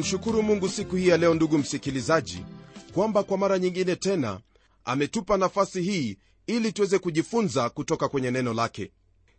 namshukuru 0.00 0.42
mungu 0.42 0.68
siku 0.68 0.96
hii 0.96 1.08
ya 1.08 1.16
leo 1.16 1.34
ndugu 1.34 1.58
msikilizaji 1.58 2.44
kwamba 2.94 3.22
kwa 3.22 3.38
mara 3.38 3.58
nyingine 3.58 3.96
tena 3.96 4.40
ametupa 4.84 5.36
nafasi 5.36 5.82
hii 5.82 6.18
ili 6.46 6.72
tuweze 6.72 6.98
kujifunza 6.98 7.70
kutoka 7.70 8.08
kwenye 8.08 8.30
neno 8.30 8.54
lake. 8.54 8.92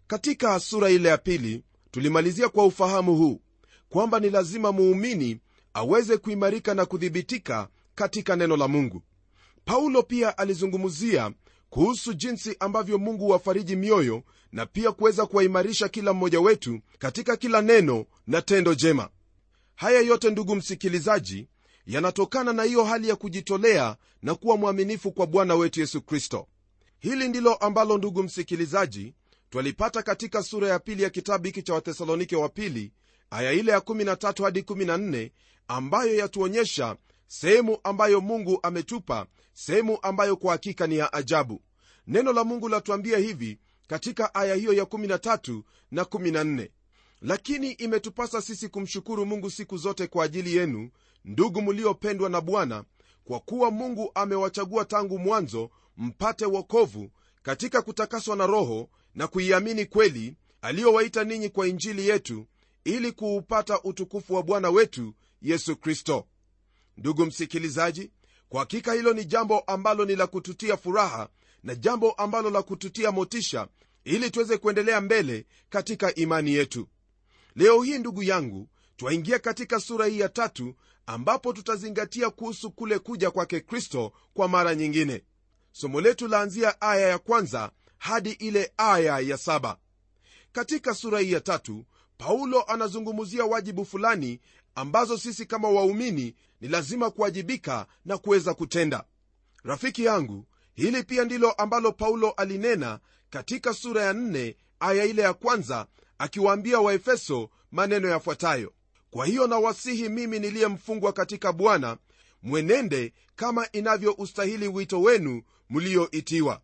Katika 0.08 0.60
sura 0.60 0.90
ile 0.90 1.10
ya 1.10 1.18
pili 1.18 1.64
tulimalizia 1.92 2.50
kwa 2.50 2.66
ufahamu 2.66 3.16
huu 3.18 3.42
kwamba 3.90 4.20
ni 4.20 4.30
lazima 4.30 4.72
muumini 4.72 5.40
aweze 5.74 6.18
kuimarika 6.18 6.74
na 6.74 6.86
kuthibitika 6.86 7.68
katika 7.96 8.36
neno 8.36 8.58
la 8.58 8.68
mungu. 8.68 9.02
Paulo 9.66 10.04
pia 10.04 10.38
alizungumzia 10.38 11.32
kuhusu 11.70 12.14
jinsi 12.14 12.56
ambavyo 12.60 12.98
mungu 12.98 13.30
wafariji 13.30 13.76
mioyo 13.76 14.24
na 14.52 14.66
pia 14.66 14.92
kuweza 14.92 15.26
kuwaimarisha 15.26 15.88
kila 15.90 16.14
mmoja 16.14 16.40
wetu 16.40 16.80
katika 17.00 17.38
kila 17.38 17.62
neno 17.62 18.06
na 18.28 18.42
tendo 18.42 18.76
jema 18.76 19.10
haya 19.82 20.00
yote 20.02 20.30
ndugu 20.30 20.56
msikilizaji 20.56 21.48
yanatokana 21.86 22.54
na 22.54 22.64
hiyo 22.64 22.84
hali 22.84 23.10
ya 23.10 23.16
kujitolea 23.16 23.98
na 24.22 24.36
kuwa 24.36 24.58
mwaminifu 24.58 25.12
kwa 25.12 25.28
bwana 25.28 25.56
wetu 25.56 25.80
yesu 25.80 26.02
kristo. 26.02 26.48
Hili 27.00 27.28
ndilo 27.28 27.54
ambalo 27.54 27.98
ndugu 27.98 28.24
msikilizaji 28.24 29.14
twalipata 29.50 30.04
katika 30.04 30.44
sura 30.44 30.68
ya 30.68 30.80
pili 30.80 31.04
ya 31.04 31.10
kitabu 31.10 31.46
hiki 31.46 31.62
cha 31.64 31.74
wathesalonike 31.74 32.36
wa 32.36 32.50
pili 32.50 32.92
aya 33.30 33.52
ile 33.54 33.72
ya 33.72 33.78
13 33.80 34.44
hadi 34.44 34.62
14 34.62 35.32
ambayo 35.68 36.16
yatuonyesha 36.16 36.96
sehemu 37.28 37.78
ambayo 37.84 38.22
mungu 38.22 38.60
ametupa 38.64 39.26
sehemu 39.54 39.98
ambayo 40.02 40.36
kwa 40.36 40.52
hakika 40.52 40.88
ni 40.88 40.98
ya 40.98 41.14
ajabu. 41.14 41.62
Neno 42.08 42.34
la 42.34 42.44
mungu 42.44 42.70
latuambia 42.70 43.18
hivi 43.18 43.60
katika 43.88 44.36
aya 44.36 44.56
hiyo 44.56 44.74
ya 44.74 44.84
13 44.84 45.62
na 45.92 46.04
14 46.04 46.70
lakini 47.22 47.72
imetupasa 47.72 48.42
sisi 48.42 48.70
kumshukuru 48.70 49.26
mungu 49.26 49.50
siku 49.52 49.78
zote 49.78 50.08
kwa 50.08 50.26
ajili 50.26 50.56
yenu 50.56 50.90
ndugu 51.26 51.62
mliopendwa 51.62 52.30
na 52.30 52.42
bwana 52.42 52.84
kwa 53.24 53.40
kuwa 53.40 53.72
mungu 53.72 54.12
amewachagua 54.16 54.86
tangu 54.86 55.20
mwanzo 55.20 55.70
mpate 55.98 56.46
wokovu 56.46 57.12
katika 57.44 57.82
kutakaswa 57.82 58.36
na 58.36 58.48
roho 58.48 58.90
na 59.16 59.28
kuiamini 59.28 59.86
kweli 59.86 60.36
aliyowaita 60.62 61.24
ninyi 61.24 61.50
kwa 61.50 61.68
injili 61.68 62.08
yetu 62.10 62.48
ili 62.84 63.12
kuupata 63.12 63.82
utukufu 63.84 64.34
wa 64.34 64.44
bwana 64.44 64.70
wetu 64.70 65.14
yesu 65.42 65.76
kristo. 65.76 66.28
Ndugu 66.98 67.26
msikilizaji 67.26 68.12
kwa 68.50 68.60
hakika 68.60 68.94
hilo 68.94 69.14
ni 69.14 69.26
jambo 69.26 69.60
ambalo 69.60 70.06
ni 70.06 70.16
la 70.16 70.28
kututia 70.28 70.78
furaha 70.78 71.30
na 71.64 71.76
jambo 71.76 72.12
ambalo 72.12 72.50
la 72.50 72.62
kututia 72.62 73.12
motisha 73.12 73.68
ili 74.04 74.32
tuweze 74.32 74.58
kuendelea 74.58 75.02
mbele 75.02 75.46
katika 75.70 76.16
imani 76.16 76.54
yetu 76.54 76.88
leo 77.56 77.82
hii 77.84 77.98
ndugu 77.98 78.24
yangu 78.24 78.68
twaingia 78.98 79.40
katika 79.40 79.80
sura 79.80 80.06
hii 80.06 80.20
ya 80.20 80.30
tatu 80.30 80.76
ambapo 81.06 81.54
tutazingatia 81.54 82.30
kuhusu 82.30 82.72
kule 82.72 83.00
kuja 83.00 83.32
kwake 83.32 83.60
kristo 83.60 84.14
kwa 84.34 84.48
mara 84.48 84.76
nyingine. 84.76 85.24
Somo 85.72 86.02
letu 86.02 86.28
laanzia 86.28 86.82
aya 86.82 87.08
ya 87.10 87.20
kwanza 87.20 87.72
hadi 87.98 88.32
ile 88.32 88.74
aya 88.78 89.20
ya 89.20 89.38
saba. 89.38 89.78
Katika 90.52 90.94
sura 90.94 91.20
hii 91.20 91.32
ya 91.32 91.40
tatu 91.42 91.86
paulo 92.18 92.62
anazungumzia 92.64 93.46
wajibu 93.46 93.86
fulani 93.86 94.40
ambazo 94.76 95.18
sisi 95.18 95.46
kama 95.46 95.70
waumini 95.70 96.36
ni 96.62 96.68
lazima 96.68 97.12
kuwajibika 97.12 97.88
na 98.06 98.18
kuweza 98.18 98.54
kutenda. 98.54 99.04
Rafiki 99.64 100.04
yangu 100.06 100.46
hili 100.74 101.04
pia 101.04 101.24
ndilo 101.24 101.52
ambalo 101.52 101.92
paulo 101.92 102.32
alinena 102.32 103.00
katika 103.30 103.74
sura 103.74 104.02
ya 104.04 104.14
4 104.14 104.56
aya 104.80 105.06
ile 105.06 105.22
ya 105.22 105.34
kwanza 105.34 105.88
akiwaambia 106.22 106.80
waefeso 106.80 107.50
maneno 107.72 108.08
yafuatayo 108.10 108.74
kwa 109.12 109.26
hiyo 109.26 109.48
nawasihi 109.48 110.10
mimi 110.10 110.40
niliyemfungwa 110.40 111.14
katika 111.14 111.54
bwana 111.54 111.98
mwenende 112.44 113.14
kama 113.36 113.72
inavyoustahili 113.72 114.68
wito 114.68 115.02
wenu 115.02 115.42
mlioitiwa. 115.70 116.62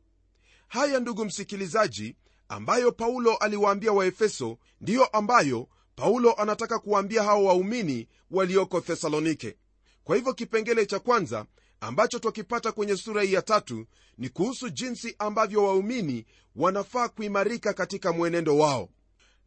Haya 0.68 1.00
ndugu 1.00 1.26
msikilizaji 1.26 2.16
ambayo 2.50 2.92
paulo 2.92 3.36
aliwaambia 3.36 3.92
waefeso 3.92 4.58
ndiyo 4.82 5.06
ambayo 5.06 5.68
paulo 5.96 6.34
anataka 6.34 6.80
kuwaambia 6.80 7.24
hao 7.24 7.44
waumini 7.46 8.08
walioko 8.32 8.82
thesalonike. 8.82 9.56
Kwa 10.04 10.16
hivyo 10.16 10.34
kipengele 10.34 10.86
cha 10.86 11.00
kwanza 11.00 11.46
ambacho 11.82 12.20
twakipata 12.20 12.72
kwenye 12.72 12.98
sura 12.98 13.22
hii 13.24 13.34
ya 13.34 13.42
tatu 13.42 13.86
ni 14.18 14.30
kuhusu 14.30 14.70
jinsi 14.70 15.16
ambavyo 15.20 15.64
waumini 15.64 16.26
wanafaa 16.56 17.10
kuimarika 17.10 17.74
katika 17.74 18.14
mwenendo 18.14 18.58
wao 18.58 18.90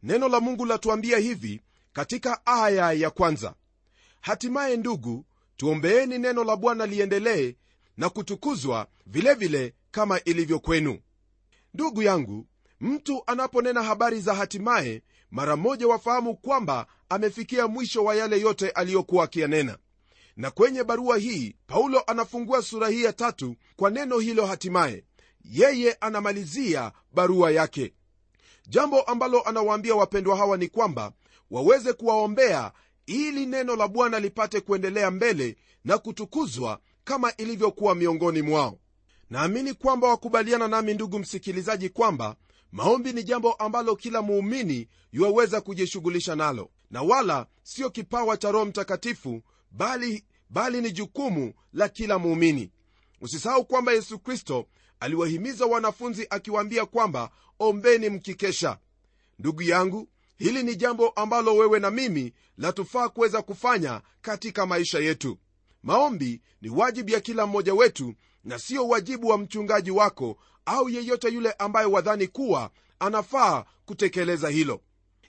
neno 0.03 0.27
la 0.29 0.39
mungu 0.39 0.65
latuambia 0.65 1.17
hivi 1.17 1.61
katika 1.93 2.45
aya 2.45 2.91
ya 2.91 3.09
kwanza. 3.09 3.53
Hatimaye 4.21 4.77
ndugu 4.77 5.25
tuombeeni 5.57 6.17
neno 6.17 6.43
la 6.43 6.55
bwana 6.55 6.85
liendelee 6.85 7.55
na 7.97 8.09
kutukuzwa 8.09 8.87
vilevile 9.05 9.57
vile 9.59 9.73
kama 9.91 10.23
ilivyo 10.23 10.59
kwenu. 10.59 10.99
Ndugu 11.73 12.01
yangu 12.03 12.47
mtu 12.79 13.23
anaponena 13.27 13.83
habari 13.83 14.19
za 14.21 14.33
hatimaye 14.35 15.01
mara 15.31 15.55
moja 15.55 15.87
wafahamu 15.87 16.35
kwamba 16.35 16.87
amefikia 17.09 17.67
mwisho 17.67 18.03
wa 18.03 18.15
yale 18.15 18.39
yote 18.41 18.69
aliyokuwa 18.69 19.23
akiyanena. 19.23 19.77
Na 20.35 20.51
kwenye 20.51 20.83
barua 20.83 21.17
hii 21.17 21.55
paulo 21.67 22.03
anafungua 22.07 22.61
sura 22.61 22.87
hii 22.89 23.03
ya 23.03 23.13
tatu 23.13 23.55
kwa 23.75 23.89
neno 23.89 24.19
hilo 24.19 24.45
hatimaye. 24.45 25.03
Yeye 25.43 25.93
anamalizia 25.93 26.91
barua 27.13 27.51
yake 27.51 27.93
jambo 28.71 29.01
ambalo 29.01 29.41
anawaambia 29.41 29.95
wapendwa 29.95 30.37
hawa 30.37 30.57
ni 30.57 30.67
kwamba 30.67 31.11
waweze 31.51 31.93
kuwaombea 31.93 32.71
ili 33.05 33.45
neno 33.45 33.75
la 33.75 33.87
bwana 33.87 34.19
lipate 34.19 34.61
kuendelea 34.61 35.11
mbele 35.11 35.57
na 35.85 35.97
kutukuzwa 35.97 36.79
kama 37.03 37.35
ilivyokuwa 37.37 37.95
miongoni 37.95 38.41
mwao. 38.41 38.79
Naamini 39.29 39.73
kwamba 39.73 40.07
wakubaliana 40.07 40.67
nami 40.67 40.93
ndugu 40.93 41.19
msikilizaji 41.19 41.89
kwamba 41.89 42.35
maombi 42.71 43.13
ni 43.13 43.23
jambo 43.23 43.53
ambalo 43.53 43.95
kila 43.95 44.21
muumini 44.21 44.87
yuwaweza 45.11 45.61
kujishughulisha 45.61 46.35
nalo. 46.35 46.69
Na 46.91 47.01
wala 47.01 47.47
sio 47.63 47.89
kipawa 47.89 48.37
cha 48.37 48.51
roho 48.51 48.65
mtakatifu 48.65 49.41
bali, 49.71 50.25
bali 50.49 50.81
ni 50.81 50.91
jukumu 50.91 51.53
la 51.73 51.89
kila 51.89 52.19
muumini. 52.19 52.71
Usisahau 53.21 53.65
kwamba 53.65 53.91
yesu 53.93 54.19
kristo 54.19 54.65
aliwahimiza 55.01 55.65
wanafunzi 55.65 56.27
akiwaambia 56.29 56.85
kwamba 56.85 57.29
ombeni 57.59 58.09
mkikesha. 58.09 58.77
Ndugu 59.39 59.61
yangu 59.61 60.07
hili 60.37 60.63
ni 60.63 60.75
jambo 60.75 61.09
ambalo 61.09 61.55
wewe 61.55 61.79
na 61.79 61.91
mimi 61.91 62.33
latufaa 62.57 63.09
kuweza 63.09 63.41
kufanya 63.41 64.01
katika 64.21 64.65
maisha 64.65 64.99
yetu. 64.99 65.37
Maombi 65.83 66.41
ni 66.61 66.69
wajibu 66.69 67.09
ya 67.09 67.19
kila 67.21 67.45
mmoja 67.47 67.73
wetu 67.73 68.13
na 68.43 68.59
sio 68.59 68.87
wajibu 68.87 69.27
wa 69.27 69.37
mchungaji 69.37 69.91
wako 69.91 70.37
au 70.65 70.89
yeyote 70.89 71.29
yule 71.29 71.51
ambaye 71.51 71.85
wadhani 71.87 72.27
kuwa 72.27 72.71
anafaa 72.99 73.65
kutekeleza 73.85 74.49
hilo. 74.49 74.81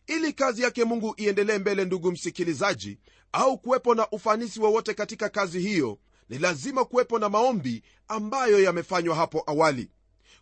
Ili 0.07 0.33
kazi 0.33 0.63
yake 0.63 0.85
mungu 0.85 1.15
iendelee 1.17 1.59
mbele 1.59 1.85
ndugu 1.85 2.13
msikilizaji 2.13 2.99
au 3.33 3.59
kuwepo 3.59 3.95
na 3.95 4.11
ufanisi 4.11 4.61
wowote 4.61 4.95
katika 4.95 5.29
kazi 5.29 5.61
hiyo 5.61 5.99
ni 6.33 6.39
lazima 6.39 6.85
kuwepo 6.85 7.19
na 7.19 7.29
maombi 7.29 7.83
ambayo 8.09 8.63
yamefanywa 8.63 9.17
hapo 9.17 9.43
awali. 9.47 9.91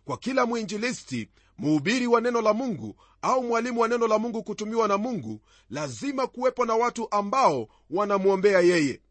Kwa 0.05 0.17
kila 0.17 0.45
mwinjilisti 0.45 1.29
mhubiri 1.57 2.07
wa 2.07 2.21
neno 2.21 2.41
la 2.41 2.53
mungu 2.53 2.95
au 3.21 3.43
mwalimu 3.43 3.79
wa 3.81 3.87
neno 3.87 4.07
la 4.07 4.19
mungu 4.19 4.43
kutumiwa 4.43 4.87
na 4.87 4.97
mungu 4.97 5.41
lazima 5.69 6.27
kuwepo 6.27 6.65
na 6.65 6.75
watu 6.75 7.07
ambao 7.11 7.67
wanamwombea 7.89 8.59
yeye. 8.59 9.01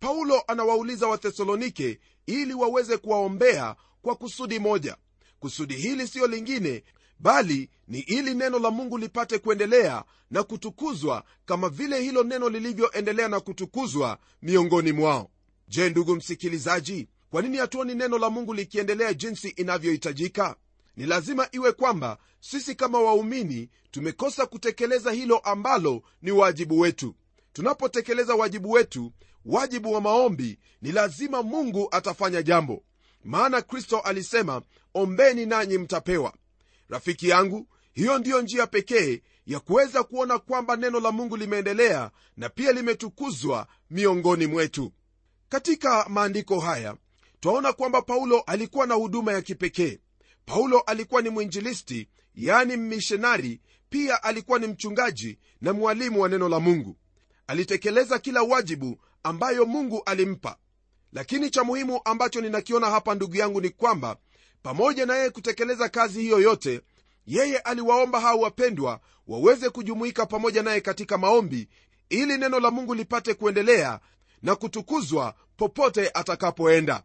Paulo 0.00 0.42
anawauliza 0.46 1.06
wathesalonike 1.06 2.00
ili 2.26 2.54
waweze 2.54 2.96
kuwaombea 2.96 3.76
kwa 4.02 4.14
kusudi 4.16 4.58
moja. 4.58 4.96
Kusudi 5.40 5.74
hili 5.74 6.08
siyo 6.08 6.26
lingine 6.26 6.84
bali 7.18 7.70
ni 7.88 7.98
ili 7.98 8.34
neno 8.34 8.58
la 8.58 8.70
mungu 8.70 8.98
lipate 8.98 9.38
kuendelea 9.38 10.04
na 10.30 10.42
kutukuzwa 10.42 11.24
kama 11.44 11.68
vile 11.68 12.00
hilo 12.00 12.22
neno 12.22 12.48
lilivyoendelea 12.48 13.28
na 13.28 13.40
kutukuzwa 13.40 14.18
miongoni 14.42 14.92
mwao 14.92 15.30
je 15.68 15.90
ndugu 15.90 16.16
msikilizaji 16.16 17.08
kwa 17.30 17.42
nini 17.42 17.56
hatuoni 17.56 17.94
neno 17.94 18.18
la 18.18 18.30
mungu 18.30 18.54
likiendelea 18.54 19.14
jinsi 19.14 19.48
inavyohitajika? 19.48 20.56
Ni 20.96 21.06
lazima 21.06 21.48
iwe 21.52 21.72
kwamba 21.72 22.18
sisi 22.40 22.74
kama 22.74 23.00
waumini 23.00 23.68
tumekosa 23.90 24.46
kutekeleza 24.46 25.12
hilo 25.12 25.38
ambalo 25.38 26.02
ni 26.22 26.30
wajibu 26.30 26.80
wetu. 26.80 27.14
Tunapotekeleza 27.52 28.34
wajibu 28.34 28.70
wetu 28.70 29.12
wajibu 29.44 29.92
wa 29.92 30.00
maombi 30.00 30.58
ni 30.82 30.92
lazima 30.92 31.42
mungu 31.42 31.88
atafanya 31.90 32.42
jambo. 32.42 32.82
Maana 33.24 33.62
kristo 33.62 33.98
alisema 34.00 34.62
ombeni 34.94 35.46
nanyi 35.46 35.78
mtapewa. 35.78 36.34
Rafiki 36.88 37.28
yangu 37.28 37.68
hiyo 37.92 38.18
ndiyo 38.18 38.42
njia 38.42 38.66
pekee 38.66 39.22
ya 39.46 39.60
kuweza 39.60 40.02
kuona 40.04 40.38
kwamba 40.38 40.76
neno 40.76 41.00
la 41.00 41.12
mungu 41.12 41.36
limeendelea 41.36 42.10
na 42.36 42.48
pia 42.48 42.72
limetukuzwa 42.72 43.66
miongoni 43.90 44.46
mwetu 44.46 44.92
katika 45.48 46.06
maandiko 46.08 46.60
haya 46.60 46.96
twaona 47.40 47.72
kwamba 47.72 48.02
paulo 48.02 48.40
alikuwa 48.40 48.86
na 48.86 48.94
huduma 48.94 49.32
ya 49.32 49.42
kipekee. 49.42 49.98
Paulo 50.46 50.80
alikuwa 50.80 51.22
ni 51.22 51.28
mwinjilisti 51.30 52.08
yaani 52.34 52.76
mmishonari 52.76 53.60
pia 53.88 54.22
alikuwa 54.22 54.58
ni 54.58 54.66
mchungaji 54.66 55.38
na 55.60 55.72
mwalimu 55.72 56.20
wa 56.22 56.28
neno 56.28 56.48
la 56.48 56.60
mungu. 56.60 56.96
Alitekeleza 57.46 58.18
kila 58.18 58.42
wajibu 58.42 59.00
ambayo 59.22 59.66
mungu 59.66 60.02
alimpa. 60.06 60.56
Lakini 61.12 61.50
cha 61.50 61.64
muhimu 61.64 62.00
ambacho 62.04 62.40
ninakiona 62.40 62.90
hapa 62.90 63.14
ndugu 63.14 63.36
yangu 63.36 63.60
ni 63.60 63.70
kwamba 63.70 64.16
pamoja 64.62 65.06
na 65.06 65.16
yeye 65.16 65.30
kutekeleza 65.30 65.88
kazi 65.88 66.20
hiyo 66.20 66.40
yote 66.40 66.80
yeye 67.26 67.58
aliwaomba 67.58 68.20
hao 68.20 68.38
wapendwa 68.38 69.00
waweze 69.26 69.70
kujumuika 69.70 70.26
pamoja 70.26 70.62
naye 70.62 70.80
katika 70.80 71.18
maombi 71.18 71.68
ili 72.08 72.38
neno 72.38 72.60
la 72.60 72.70
mungu 72.70 72.94
lipate 72.94 73.34
kuendelea 73.34 74.00
na 74.46 74.56
kutukuzwa 74.56 75.34
popote 75.56 76.10
atakapoenda. 76.14 77.02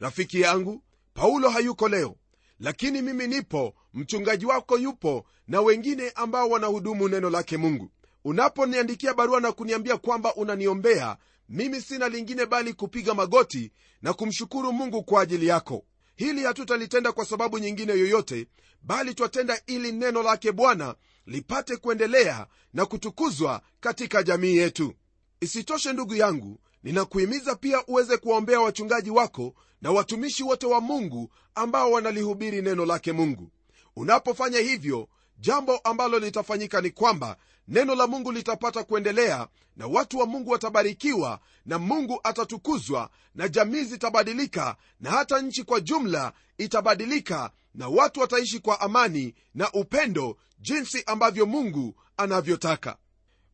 Rafiki 0.00 0.40
yangu 0.40 0.82
paulo 1.14 1.50
hayuko 1.50 1.88
leo 1.88 2.16
lakini 2.60 3.02
mimi 3.02 3.26
nipo 3.26 3.74
mchungaji 3.94 4.46
wako 4.46 4.78
yupo 4.78 5.26
na 5.48 5.60
wengine 5.60 6.10
ambao 6.10 6.48
wanahudumu 6.48 7.08
neno 7.08 7.30
lake 7.30 7.56
mungu. 7.56 7.90
Unaponiandikia 8.24 9.14
barua 9.14 9.40
na 9.40 9.52
kuniambia 9.52 9.96
kwamba 9.96 10.34
unaniombea 10.34 11.16
mimi 11.48 11.80
sina 11.80 12.08
lingine 12.08 12.46
bali 12.46 12.72
kupiga 12.72 13.14
magoti 13.14 13.72
na 14.02 14.12
kumshukuru 14.12 14.72
mungu 14.72 15.02
kwa 15.02 15.22
ajili 15.22 15.46
yako. 15.46 15.84
Hili 16.16 16.44
hatutalitenda 16.44 17.12
kwa 17.12 17.24
sababu 17.24 17.58
nyingine 17.58 17.92
yoyote 17.92 18.46
bali 18.82 19.14
twatenda 19.14 19.60
ili 19.66 19.92
neno 19.92 20.22
lake 20.22 20.52
bwana 20.52 20.94
lipate 21.26 21.76
kuendelea 21.76 22.46
na 22.72 22.86
kutukuzwa 22.86 23.62
katika 23.80 24.22
jamii 24.22 24.56
yetu. 24.56 24.94
Isitoshe 25.40 25.92
ndugu 25.92 26.14
yangu 26.14 26.60
ninakuhimiza 26.82 27.56
pia 27.56 27.86
uweze 27.86 28.16
kuwaombea 28.16 28.60
wachungaji 28.60 29.10
wako 29.10 29.54
na 29.82 29.90
watumishi 29.90 30.42
wote 30.42 30.66
wa 30.66 30.80
mungu 30.80 31.30
ambao 31.54 31.90
wanalihubiri 31.92 32.62
neno 32.62 32.86
lake 32.86 33.12
mungu. 33.12 33.50
Unapofanya 33.96 34.58
hivyo 34.58 35.08
jambo 35.38 35.76
ambalo 35.76 36.18
litafanyika 36.18 36.80
ni 36.80 36.90
kwamba 36.90 37.36
neno 37.68 37.94
la 37.94 38.06
mungu 38.06 38.32
litapata 38.32 38.84
kuendelea 38.84 39.48
na 39.76 39.86
watu 39.86 40.18
wa 40.18 40.26
mungu 40.26 40.50
watabarikiwa 40.50 41.40
na 41.66 41.78
mungu 41.78 42.20
atatukuzwa 42.24 43.10
na 43.34 43.48
jamii 43.48 43.82
zitabadilika 43.84 44.76
na 45.00 45.10
hata 45.10 45.40
nchi 45.42 45.64
kwa 45.64 45.80
jumla 45.80 46.32
itabadilika 46.58 47.50
na 47.74 47.88
watu 47.88 48.20
wataishi 48.20 48.58
kwa 48.60 48.80
amani 48.80 49.34
na 49.54 49.72
upendo 49.72 50.36
jinsi 50.58 51.02
ambavyo 51.06 51.46
mungu 51.46 51.94
anavyotaka 52.16 52.96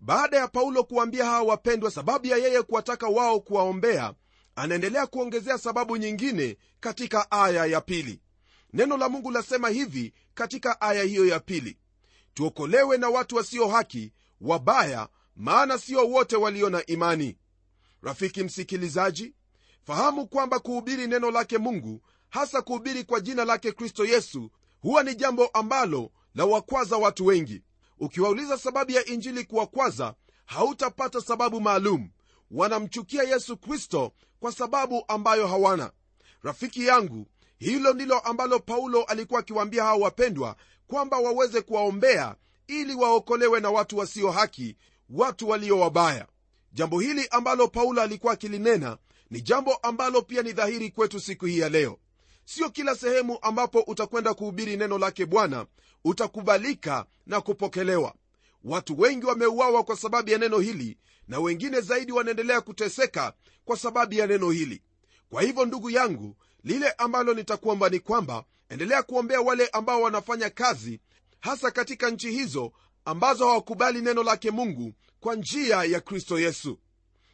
baada 0.01 0.37
ya 0.37 0.49
paulo 0.49 0.85
kuwaambia 0.85 1.25
hawa 1.25 1.43
wapendwa 1.43 1.91
sababu 1.91 2.27
ya 2.27 2.37
yeye 2.37 2.63
kuwataka 2.63 3.09
wao 3.09 3.41
kuwaombea 3.41 4.15
anaendelea 4.57 5.07
kuongezea 5.07 5.59
sababu 5.59 5.97
nyingine 5.97 6.57
katika 6.81 7.31
aya 7.31 7.67
ya 7.67 7.81
pili. 7.81 8.21
Neno 8.73 8.97
la 8.97 9.09
mungu 9.09 9.31
lasema 9.31 9.69
hivi 9.69 10.15
katika 10.35 10.81
aya 10.81 11.03
hiyo 11.03 11.27
ya 11.27 11.41
pili 11.41 11.79
tuokolewe 12.35 12.97
na 12.99 13.09
watu 13.09 13.37
wasio 13.37 13.69
haki 13.69 14.13
wabaya 14.41 15.09
maana 15.37 15.79
sio 15.79 16.09
wote 16.09 16.37
walio 16.37 16.71
na 16.71 16.87
imani. 16.87 17.37
Rafiki 18.03 18.45
msikilizaji 18.45 19.35
fahamu 19.87 20.27
kwamba 20.27 20.59
kuhubiri 20.59 21.07
neno 21.07 21.31
lake 21.31 21.59
mungu 21.59 22.03
hasa 22.29 22.63
kuhubiri 22.63 23.05
kwa 23.05 23.21
jina 23.21 23.45
lake 23.45 23.73
kristo 23.73 24.05
yesu 24.05 24.51
huwa 24.81 25.03
ni 25.03 25.15
jambo 25.15 25.47
ambalo 25.47 26.11
la 26.35 26.45
wakwaza 26.45 26.97
watu 26.97 27.27
wengi 27.27 27.63
ukiwauliza 28.01 28.59
sababu 28.59 28.91
ya 28.91 29.05
injili 29.05 29.45
kuwakwaza 29.45 30.15
hautapata 30.47 31.21
sababu 31.21 31.61
maalum. 31.61 32.11
Wanamchukia 32.51 33.23
yesu 33.23 33.57
kristo 33.57 34.13
kwa 34.41 34.53
sababu 34.53 35.05
ambayo 35.09 35.47
hawana. 35.47 35.93
Rafiki 36.43 36.87
yangu 36.87 37.27
hilo 37.59 37.93
ndilo 37.93 38.19
ambalo 38.19 38.59
paulo 38.59 39.03
alikuwa 39.05 39.41
akiwaambia 39.41 39.83
hao 39.85 40.01
wapendwa 40.01 40.57
kwamba 40.87 41.19
waweze 41.19 41.61
kuwaombea 41.61 42.35
ili 42.67 42.95
waokolewe 42.95 43.61
na 43.61 43.71
watu 43.71 43.99
wasio 43.99 44.31
haki 44.31 44.77
watu 45.11 45.49
walio 45.49 45.79
wabaya. 45.79 46.27
Jambo 46.73 47.01
hili 47.01 47.29
ambalo 47.31 47.69
paulo 47.69 48.03
alikuwa 48.03 48.33
akilinena 48.33 48.99
ni 49.31 49.41
jambo 49.41 49.75
ambalo 49.75 50.23
pia 50.23 50.43
ni 50.43 50.53
dhahiri 50.53 50.91
kwetu 50.91 51.21
siku 51.21 51.47
hii 51.47 51.59
ya 51.59 51.69
leo 51.69 51.99
sio 52.49 52.71
kila 52.71 52.95
sehemu 52.97 53.39
ambapo 53.43 53.81
utakwenda 53.81 54.35
kuhubiri 54.35 54.77
neno 54.77 54.99
lake 54.99 55.27
bwana 55.27 55.67
utakubalika 56.05 57.07
na 57.27 57.41
kupokelewa. 57.41 58.15
Watu 58.65 59.01
wengi 59.01 59.27
wameuawa 59.27 59.83
kwa 59.85 59.97
sababu 59.97 60.31
ya 60.31 60.39
neno 60.39 60.59
hili 60.59 60.99
na 61.29 61.41
wengine 61.41 61.81
zaidi 61.81 62.13
wanaendelea 62.13 62.61
kuteseka 62.61 63.33
kwa 63.65 63.77
sababu 63.77 64.15
ya 64.15 64.27
neno 64.27 64.51
hili. 64.51 64.83
Kwa 65.31 65.43
hivyo 65.43 65.65
ndugu 65.65 65.91
yangu 65.91 66.37
lile 66.65 66.91
ambalo 66.91 67.35
nitakuomba 67.35 67.89
ni 67.89 68.01
kwamba 68.01 68.45
endelea 68.69 69.03
kuombea 69.03 69.41
wale 69.41 69.67
ambao 69.69 70.03
wanafanya 70.03 70.51
kazi 70.51 71.01
hasa 71.41 71.71
katika 71.71 72.11
nchi 72.11 72.31
hizo 72.31 72.73
ambazo 73.05 73.47
hawakubali 73.47 74.01
neno 74.01 74.23
lake 74.23 74.51
mungu 74.51 74.93
kwa 75.21 75.35
njia 75.35 75.85
ya 75.85 76.01
kristo 76.01 76.39
yesu. 76.41 76.79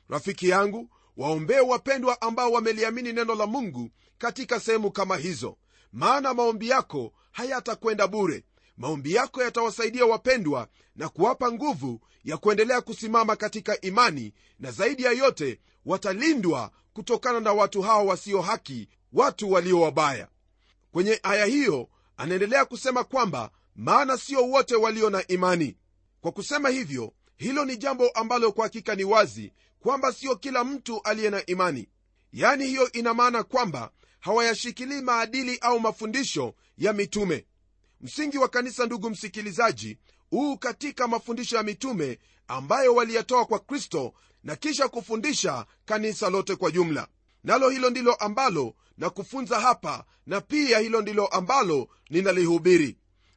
Rafiki 0.08 0.48
yangu 0.48 0.90
waombee 1.16 1.60
wapendwa 1.60 2.20
ambao 2.22 2.52
wameliamini 2.52 3.12
neno 3.12 3.34
la 3.34 3.46
mungu 3.46 3.90
katika 4.18 4.60
sehemu 4.60 4.90
kama 4.90 5.16
hizo. 5.16 5.56
Maana 5.92 6.34
maombi 6.34 6.68
yako 6.68 7.12
hayatakwenda 7.32 8.06
bure. 8.06 8.44
Maombi 8.76 9.14
yako 9.14 9.42
yatawasaidia 9.42 10.06
wapendwa 10.06 10.68
na 10.96 11.08
kuwapa 11.08 11.52
nguvu 11.52 12.00
ya 12.24 12.36
kuendelea 12.36 12.80
kusimama 12.80 13.36
katika 13.36 13.80
imani 13.80 14.32
na 14.58 14.70
zaidi 14.70 15.02
ya 15.02 15.12
yote 15.12 15.60
watalindwa 15.86 16.70
kutokana 16.92 17.40
na 17.40 17.52
watu 17.52 17.82
hao 17.82 18.06
wasio 18.06 18.40
haki 18.42 18.88
watu 19.12 19.52
walio 19.52 19.80
wabaya. 19.80 20.28
Kwenye 20.92 21.20
aya 21.22 21.44
hiyo 21.44 21.88
anaendelea 22.16 22.64
kusema 22.64 23.04
kwamba 23.04 23.50
maana 23.76 24.16
sio 24.18 24.46
wote 24.48 24.74
walio 24.76 25.10
na 25.10 25.26
imani. 25.26 25.76
Kwa 26.20 26.32
kusema 26.32 26.68
hivyo 26.68 27.12
hilo 27.36 27.64
ni 27.64 27.76
jambo 27.76 28.08
ambalo 28.08 28.52
kwa 28.52 28.64
hakika 28.64 28.94
ni 28.94 29.04
wazi 29.04 29.52
kwamba 29.84 30.12
sio 30.12 30.36
kila 30.36 30.64
mtu 30.64 31.00
aliye 31.02 31.30
na 31.30 31.46
imani. 31.46 31.88
Yaani 32.32 32.66
hiyo 32.66 32.92
ina 32.92 33.14
maana 33.14 33.42
kwamba 33.42 33.90
hawayashikilii 34.20 35.00
maadili 35.00 35.58
au 35.60 35.80
mafundisho 35.80 36.54
ya 36.78 36.92
mitume. 36.92 37.46
Msingi 38.00 38.38
wa 38.38 38.48
kanisa 38.48 38.86
ndugu 38.86 39.10
msikilizaji 39.10 39.98
huu 40.30 40.56
katika 40.56 41.08
mafundisho 41.08 41.56
ya 41.56 41.62
mitume 41.62 42.18
ambayo 42.48 42.94
waliyatoa 42.94 43.44
kwa 43.44 43.58
kristo 43.58 44.14
na 44.44 44.56
kisha 44.56 44.88
kufundisha 44.88 45.66
kanisa 45.84 46.30
lote 46.30 46.56
kwa 46.56 46.70
jumla. 46.70 47.08
Nalo 47.44 47.68
hilo 47.70 47.90
ndilo 47.90 48.14
ambalo 48.14 48.74
na 48.98 49.10
kufunza 49.10 49.60
hapa 49.60 50.04
na 50.26 50.40
pia 50.40 50.78
hilo 50.78 51.00
ndilo 51.02 51.26
ambalo 51.26 51.88
ninalihubiri. 52.10 52.96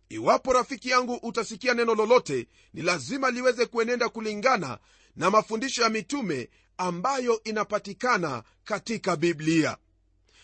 Iwapo 0.10 0.54
rafiki 0.54 0.90
yangu 0.90 1.14
utasikia 1.24 1.74
neno 1.74 1.96
lolote 1.96 2.48
ni 2.74 2.82
lazima 2.82 3.32
liweze 3.32 3.66
kuenenda 3.66 4.10
kulingana 4.10 4.80
na 5.18 5.32
mafundisho 5.32 5.82
ya 5.84 5.90
mitume 5.90 6.50
ambayo 6.78 7.44
inapatikana 7.44 8.44
katika 8.64 9.16
biblia. 9.16 9.78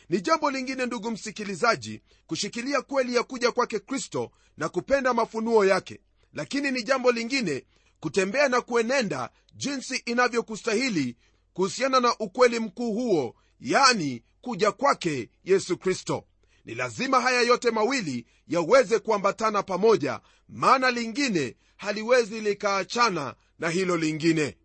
Ni 0.09 0.21
jambo 0.21 0.51
lingine 0.51 0.85
ndugu 0.85 1.11
msikilizaji 1.11 2.01
kushikilia 2.27 2.81
kweli 2.81 3.15
ya 3.15 3.23
kuja 3.23 3.51
kwake 3.51 3.79
kristo 3.79 4.31
na 4.57 4.69
kupenda 4.69 5.13
mafunuo 5.13 5.65
yake. 5.65 5.99
Lakini 6.33 6.71
ni 6.71 6.83
jambo 6.83 7.11
lingine 7.11 7.65
kutembea 7.99 8.47
na 8.49 8.61
kuenenda 8.61 9.29
jinsi 9.55 9.95
inavyokustahili 10.05 11.17
kuhusiana 11.53 11.99
na 11.99 12.17
ukweli 12.19 12.59
mkuu 12.59 12.93
huo 12.93 13.35
yani 13.59 14.23
kuja 14.41 14.71
kwake 14.71 15.29
yesu 15.43 15.77
kristo. 15.77 16.25
Ni 16.65 16.75
lazima 16.75 17.21
haya 17.21 17.41
yote 17.41 17.71
mawili 17.71 18.25
yaweze 18.47 18.99
kuambatana 18.99 19.63
pamoja 19.63 20.19
maana 20.49 20.91
lingine 20.91 21.55
haliwezi 21.77 22.41
likaachana 22.41 23.35
na 23.59 23.69
hilo 23.69 23.97
lingine 23.97 24.57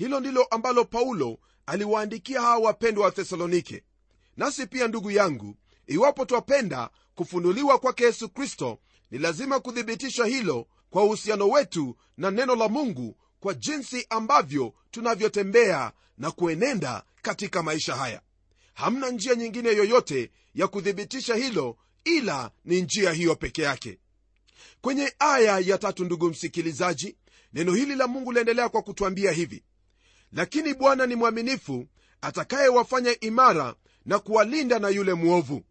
hilo 0.00 0.20
ndilo 0.20 0.44
ambalo 0.44 0.84
paulo 0.84 1.38
aliwaandikia 1.66 2.40
hawa 2.40 2.58
wapendwa 2.58 3.04
wa 3.04 3.10
thesalonike. 3.10 3.84
Nasi 4.36 4.66
pia 4.66 4.88
ndugu 4.88 5.10
yangu 5.10 5.56
iwapo 5.86 6.24
twapenda 6.24 6.90
kufunuliwa 7.14 7.78
kwake 7.78 8.04
yesu 8.04 8.28
kristo 8.28 8.78
ni 9.10 9.18
lazima 9.18 9.60
kuthibitisha 9.60 10.24
hilo 10.24 10.66
kwa 10.90 11.04
uhusiano 11.04 11.48
wetu 11.48 11.96
na 12.16 12.30
neno 12.30 12.54
la 12.56 12.68
mungu 12.68 13.16
kwa 13.40 13.54
jinsi 13.54 14.06
ambavyo 14.10 14.74
tunavyotembea 14.90 15.92
na 16.18 16.30
kuenenda 16.30 17.02
katika 17.22 17.62
maisha 17.62 17.96
haya. 17.96 18.20
Hamna 18.74 19.10
njia 19.10 19.34
nyingine 19.34 19.68
yoyote 19.68 20.30
ya 20.54 20.68
kuthibitisha 20.68 21.34
hilo 21.34 21.76
ila 22.04 22.50
ni 22.64 22.82
njia 22.82 23.12
hiyo 23.12 23.36
peke 23.36 23.62
yake. 23.62 23.98
Kwenye 24.80 25.12
aya 25.18 25.58
ya 25.58 25.78
tatu 25.78 26.04
ndugu 26.04 26.28
msikilizaji 26.30 27.16
neno 27.52 27.74
hili 27.74 27.94
la 27.96 28.06
mungu 28.06 28.32
laendelea 28.32 28.68
kwa 28.68 28.82
kutwambia 28.82 29.32
hivi 29.32 29.62
lakini 30.32 30.74
bwana 30.74 31.06
ni 31.06 31.14
mwaminifu 31.14 31.86
atakayewafanya 32.20 33.20
imara 33.20 33.74
na 34.04 34.18
kuwalinda 34.18 34.78
na 34.78 34.88
yule 34.88 35.14
mwovu. 35.14 35.62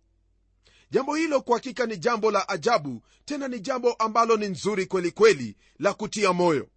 Jambo 0.91 1.15
hilo 1.15 1.41
kwa 1.41 1.55
hakika 1.57 1.85
ni 1.85 1.97
jambo 1.97 2.31
la 2.31 2.49
ajabu 2.49 3.01
tena 3.25 3.47
ni 3.47 3.59
jambo 3.59 3.93
ambalo 3.93 4.37
ni 4.37 4.47
nzuri 4.47 4.85
kweli 4.85 5.11
kweli 5.11 5.57
la 5.79 5.93
kutia 5.93 6.33
moyo. 6.33 6.67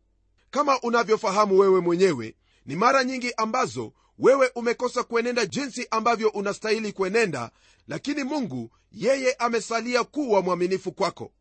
Kama 0.50 0.80
unavyofahamu 0.80 1.58
wewe 1.58 1.80
mwenyewe 1.80 2.36
ni 2.66 2.76
mara 2.76 3.04
nyingi 3.04 3.32
ambazo 3.36 3.92
wewe 4.18 4.50
umekosa 4.54 5.02
kuenenda 5.02 5.46
jinsi 5.46 5.86
ambavyo 5.90 6.28
unastahili 6.28 6.92
kuenenda 6.92 7.50
lakini 7.88 8.24
mungu 8.24 8.70
yeye 8.92 9.32
amesalia 9.32 10.04
kuwa 10.04 10.42
mwaminifu 10.42 10.92
kwako. 10.92 11.32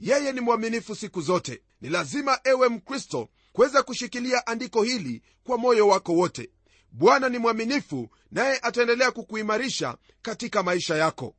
Yeye 0.00 0.32
ni 0.32 0.40
mwaminifu 0.40 0.94
siku 0.96 1.20
zote. 1.20 1.62
Ni 1.80 1.88
lazima 1.88 2.38
ewe 2.44 2.68
mkristo 2.68 3.28
kuweza 3.52 3.82
kushikilia 3.82 4.46
andiko 4.46 4.82
hili 4.82 5.22
kwa 5.44 5.58
moyo 5.58 5.88
wako 5.88 6.12
wote. 6.12 6.50
Bwana 6.92 7.28
ni 7.28 7.38
mwaminifu 7.38 8.08
naye 8.30 8.58
ataendelea 8.62 9.10
kukuimarisha 9.10 9.96
katika 10.22 10.62
maisha 10.62 10.96
yako. 10.96 11.34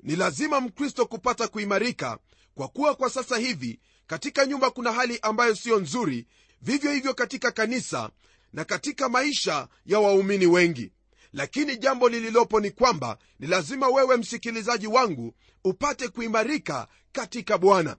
Ni 0.00 0.16
lazima 0.16 0.60
mkristo 0.60 1.06
kupata 1.06 1.48
kuimarika 1.48 2.18
kwa 2.54 2.68
kuwa 2.68 2.94
kwa 2.94 3.10
sasa 3.10 3.36
hivi 3.38 3.80
katika 4.06 4.46
nyumba 4.46 4.70
kuna 4.70 4.92
hali 4.92 5.18
ambayo 5.22 5.54
siyo 5.56 5.80
nzuri 5.80 6.26
vivyo 6.62 6.92
hivyo 6.92 7.14
katika 7.14 7.50
kanisa 7.52 8.10
na 8.52 8.64
katika 8.64 9.08
maisha 9.08 9.68
ya 9.86 9.98
waumini 10.00 10.46
wengi. 10.46 10.92
Lakini 11.32 11.76
jambo 11.76 12.08
lililopo 12.08 12.60
ni 12.60 12.70
kwamba 12.70 13.18
ni 13.38 13.46
lazima 13.46 13.88
wewe 13.88 14.16
msikilizaji 14.16 14.86
wangu 14.86 15.34
upate 15.64 16.08
kuimarika 16.08 16.88
katika 17.12 17.58
bwana. 17.58 17.96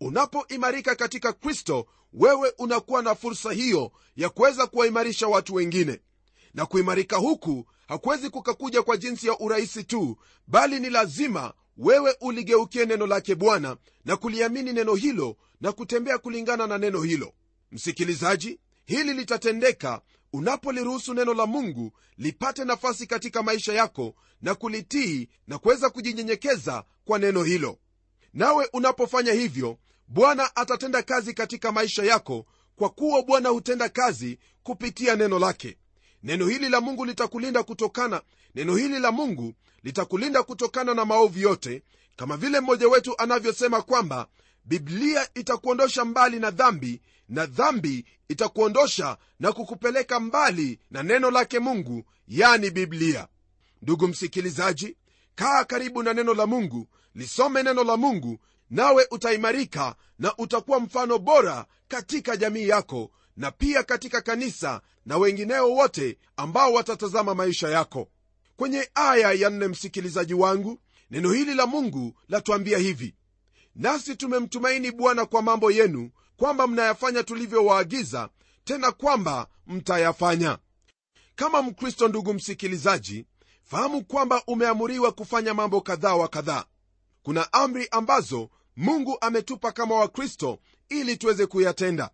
Unapoimarika 0.00 0.94
katika 0.94 1.32
kristo 1.32 1.86
wewe 2.12 2.52
unakuwa 2.58 3.02
na 3.02 3.14
fursa 3.14 3.52
hiyo 3.52 3.92
ya 4.16 4.28
kuweza 4.28 4.66
kuwaimarisha 4.66 5.28
watu 5.28 5.54
wengine. 5.54 6.00
Na 6.54 6.66
kuimarika 6.66 7.16
huku 7.16 7.66
hakuwezi 7.88 8.30
kukakuja 8.30 8.82
kwa 8.82 8.96
jinsi 8.96 9.26
ya 9.26 9.38
urahisi 9.38 9.84
tu 9.84 10.16
bali 10.46 10.80
ni 10.80 10.90
lazima 10.90 11.54
wewe 11.76 12.16
uligeukie 12.20 12.84
neno 12.86 13.06
lake 13.06 13.34
bwana 13.34 13.76
na 14.04 14.16
kuliamini 14.16 14.72
neno 14.72 14.94
hilo 14.94 15.36
na 15.60 15.72
kutembea 15.72 16.18
kulingana 16.18 16.66
na 16.66 16.78
neno 16.78 17.02
hilo. 17.02 17.32
Msikilizaji 17.72 18.58
hili 18.84 19.14
litatendeka 19.14 20.00
unapoliruhusu 20.32 21.14
neno 21.14 21.34
la 21.34 21.46
mungu 21.46 21.92
lipate 22.18 22.64
nafasi 22.64 23.06
katika 23.06 23.42
maisha 23.42 23.72
yako 23.72 24.14
na 24.42 24.54
kulitii 24.54 25.28
na 25.46 25.58
kuweza 25.58 25.90
kujinyenyekeza 25.90 26.84
kwa 27.04 27.18
neno 27.18 27.42
hilo. 27.44 27.78
Nawe 28.34 28.68
unapofanya 28.72 29.32
hivyo 29.32 29.78
bwana 30.08 30.56
atatenda 30.56 31.02
kazi 31.02 31.34
katika 31.34 31.72
maisha 31.72 32.02
yako 32.04 32.46
kwa 32.76 32.88
kuwa 32.90 33.22
bwana 33.22 33.48
hutenda 33.48 33.88
kazi 33.88 34.38
kupitia 34.62 35.16
neno 35.16 35.38
lake. 35.38 35.76
Neno 36.22 36.46
hili 36.46 36.68
la 36.68 36.80
mungu 36.80 37.04
litakulinda 37.04 37.62
kutokana 37.62 38.22
neno 38.54 38.76
hili 38.76 38.98
la 38.98 39.12
mungu 39.12 39.54
litakulinda 39.82 40.42
kutokana 40.42 40.94
na 40.94 41.04
maovu 41.04 41.38
yote 41.38 41.82
kama 42.16 42.36
vile 42.36 42.60
mmoja 42.60 42.88
wetu 42.88 43.14
anavyosema 43.18 43.82
kwamba 43.82 44.28
biblia 44.64 45.28
itakuondosha 45.34 46.04
mbali 46.04 46.40
na 46.40 46.50
dhambi 46.50 47.00
na 47.28 47.46
dhambi 47.46 48.04
itakuondosha 48.28 49.16
na 49.40 49.52
kukupeleka 49.52 50.20
mbali 50.20 50.78
na 50.90 51.02
neno 51.02 51.30
lake 51.30 51.58
mungu 51.58 52.04
yani 52.28 52.70
biblia. 52.70 53.28
Ndugu 53.82 54.08
msikilizaji 54.08 54.96
kaa 55.34 55.64
karibu 55.64 56.02
na 56.02 56.12
neno 56.14 56.34
la 56.34 56.46
mungu 56.46 56.88
lisome 57.14 57.62
neno 57.62 57.84
la 57.84 57.96
mungu 57.96 58.38
nawe 58.70 59.06
utaimarika 59.10 59.94
na 60.18 60.36
utakuwa 60.36 60.80
mfano 60.80 61.18
bora 61.18 61.66
katika 61.88 62.36
jamii 62.36 62.68
yako 62.68 63.10
na 63.36 63.50
pia 63.50 63.82
katika 63.82 64.20
kanisa 64.20 64.80
na 65.06 65.16
wengineo 65.18 65.70
wote 65.70 66.18
ambao 66.36 66.72
watatazama 66.72 67.34
maisha 67.34 67.68
yako. 67.68 68.08
Kwenye 68.56 68.90
aya 68.94 69.32
ya 69.32 69.50
nne 69.50 69.68
msikilizaji 69.68 70.34
wangu 70.34 70.78
neno 71.10 71.32
hili 71.32 71.54
la 71.54 71.66
mungu 71.66 72.14
latuambia 72.28 72.78
hivi 72.78 73.14
nasi 73.74 74.16
tumemtumaini 74.16 74.90
bwana 74.92 75.26
kwa 75.26 75.42
mambo 75.42 75.70
yenu 75.70 76.10
kwamba 76.36 76.66
mnayafanya 76.66 77.22
tulivyowaagiza 77.22 78.28
tena 78.64 78.92
kwamba 78.92 79.46
mtayafanya. 79.66 80.58
Kama 81.34 81.62
mkristo 81.62 82.08
ndugu 82.08 82.34
msikilizaji 82.34 83.26
fahamu 83.62 84.04
kwamba 84.04 84.42
umeamuriwa 84.46 85.12
kufanya 85.12 85.54
mambo 85.54 85.80
kadhaa 85.80 86.14
wa 86.14 86.28
kadhaa. 86.28 86.64
Kuna 87.22 87.52
amri 87.52 87.88
ambazo 87.90 88.50
mungu 88.76 89.18
ametupa 89.20 89.72
kama 89.72 89.94
wakristo 89.94 90.58
ili 90.88 91.16
tuweze 91.16 91.46
kuyatenda. 91.46 92.10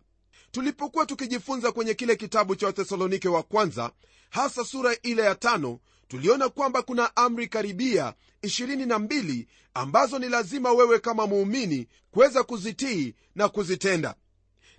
Tulipokuwa 0.51 1.05
tukijifunza 1.05 1.71
kwenye 1.71 1.93
kile 1.93 2.15
kitabu 2.15 2.55
cha 2.55 2.65
wathesalonike 2.65 3.27
wa 3.29 3.43
kwanza 3.43 3.91
hasa 4.29 4.63
sura 4.65 4.95
ile 5.03 5.21
ya 5.23 5.35
tano 5.35 5.79
tuliona 6.07 6.49
kwamba 6.49 6.81
kuna 6.81 7.15
amri 7.15 7.47
karibia 7.47 8.13
22 8.43 9.45
ambazo 9.73 10.19
ni 10.19 10.29
lazima 10.29 10.71
wewe 10.71 10.99
kama 10.99 11.27
muumini 11.27 11.87
kuweza 12.11 12.43
kuzitii 12.43 13.15
na 13.35 13.49
kuzitenda. 13.49 14.15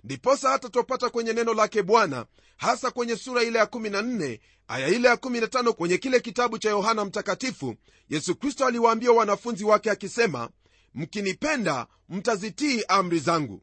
Ndiposa 0.03 0.49
hata 0.49 0.69
twapata 0.69 1.09
kwenye 1.09 1.33
neno 1.33 1.53
lake 1.53 1.83
bwana 1.83 2.25
hasa 2.57 2.91
kwenye 2.91 3.15
sura 3.15 3.43
ile 3.43 3.59
ya 3.59 3.65
14 3.65 4.39
aya 4.67 4.87
ile 4.87 5.07
ya 5.07 5.15
15 5.15 5.71
kwenye 5.71 5.97
kile 5.97 6.19
kitabu 6.19 6.57
cha 6.57 6.69
yohana 6.69 7.05
mtakatifu 7.05 7.75
yesu 8.09 8.35
kristo 8.35 8.65
aliwaambia 8.65 9.11
wanafunzi 9.11 9.63
wake 9.63 9.91
akisema 9.91 10.49
mkinipenda 10.95 11.87
mtazitii 12.09 12.83
amri 12.87 13.19
zangu. 13.19 13.61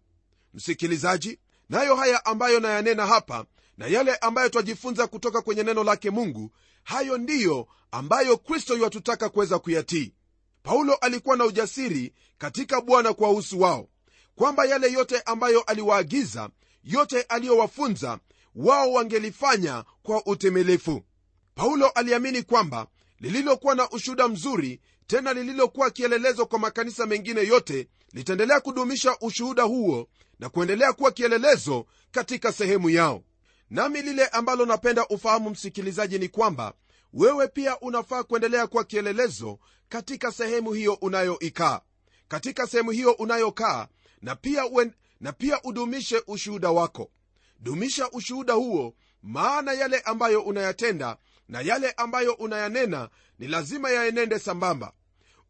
Msikilizaji 0.55 1.39
nayo 1.69 1.97
haya 1.97 2.25
ambayo 2.25 2.61
nayanena 2.61 3.07
hapa 3.07 3.45
na 3.79 3.87
yale 3.87 4.17
ambayo 4.17 4.49
twajifunza 4.49 5.07
kutoka 5.07 5.43
kwenye 5.43 5.62
neno 5.62 5.85
lake 5.85 6.11
mungu 6.11 6.51
hayo 6.83 7.19
ndiyo 7.19 7.67
ambayo 7.91 8.37
kristo 8.37 8.77
yuwatutaka 8.77 9.29
kuweza 9.29 9.59
kuyatii. 9.59 10.12
Paulo 10.62 10.95
alikuwa 10.95 11.37
na 11.37 11.45
ujasiri 11.45 12.12
katika 12.39 12.81
bwana 12.81 13.12
kuwahusu 13.12 13.61
wao 13.61 13.89
kwamba 14.35 14.65
yale 14.65 14.93
yote 14.93 15.21
ambayo 15.21 15.61
aliwaagiza 15.62 16.51
yote 16.85 17.23
aliyowafunza 17.23 18.19
wao 18.55 18.93
wangelifanya 18.93 19.85
kwa 20.03 20.27
utimilifu. 20.27 21.03
Paulo 21.55 21.89
aliamini 21.89 22.43
kwamba 22.43 22.87
lililokuwa 23.23 23.75
na 23.75 23.91
ushuhuda 23.91 24.29
mzuri 24.29 24.81
tena 25.07 25.33
lililokuwa 25.33 25.91
kielelezo 25.91 26.47
kwa 26.47 26.59
makanisa 26.59 27.07
mengine 27.07 27.41
yote 27.47 27.88
litaendelea 28.12 28.61
kudumisha 28.61 29.17
ushuhuda 29.21 29.62
huo 29.62 30.09
na 30.38 30.49
kuendelea 30.49 30.93
kuwa 30.93 31.12
kielelezo 31.12 31.87
katika 32.11 32.52
sehemu 32.52 32.91
yao. 32.91 33.23
Nami 33.71 34.02
lile 34.02 34.26
ambalo 34.26 34.67
napenda 34.67 35.07
ufahamu 35.09 35.50
msikilizaji 35.50 36.19
ni 36.19 36.29
kwamba 36.29 36.75
wewe 37.12 37.49
pia 37.49 37.81
unafaa 37.81 38.23
kuendelea 38.23 38.67
kuwa 38.67 38.85
kielelezo 38.85 39.59
katika 39.88 40.33
sehemu 40.33 40.73
hiyo 40.73 40.95
unayoikaa 40.95 41.81
katika 42.29 42.67
sehemu 42.67 42.91
hiyo 42.91 43.12
unayokaa 43.12 43.88
na 44.23 44.37
na 45.21 45.33
pia 45.33 45.62
udumishe 45.64 46.23
ushuhuda 46.26 46.71
wako. 46.71 47.11
Dumisha 47.61 48.11
ushuhuda 48.11 48.52
huo 48.55 48.95
maana 49.23 49.73
yale 49.73 50.00
ambayo 50.00 50.41
unayatenda 50.43 51.17
na 51.49 51.61
yale 51.61 51.91
ambayo 51.91 52.33
unayanena 52.33 53.09
ni 53.39 53.49
lazima 53.49 53.91
yaenende 53.91 54.39
sambamba. 54.39 54.93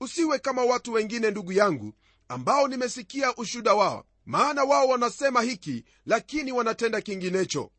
Usiwe 0.00 0.38
kama 0.38 0.64
watu 0.64 0.92
wengine 0.92 1.30
ndugu 1.30 1.52
yangu 1.52 1.92
ambao 2.28 2.68
nimesikia 2.68 3.36
ushuda 3.36 3.74
wao. 3.74 4.04
Maana 4.26 4.64
wao 4.64 4.88
wanasema 4.88 5.42
hiki 5.42 5.84
lakini 6.06 6.52
wanatenda 6.52 7.00
kinginecho. 7.00 7.70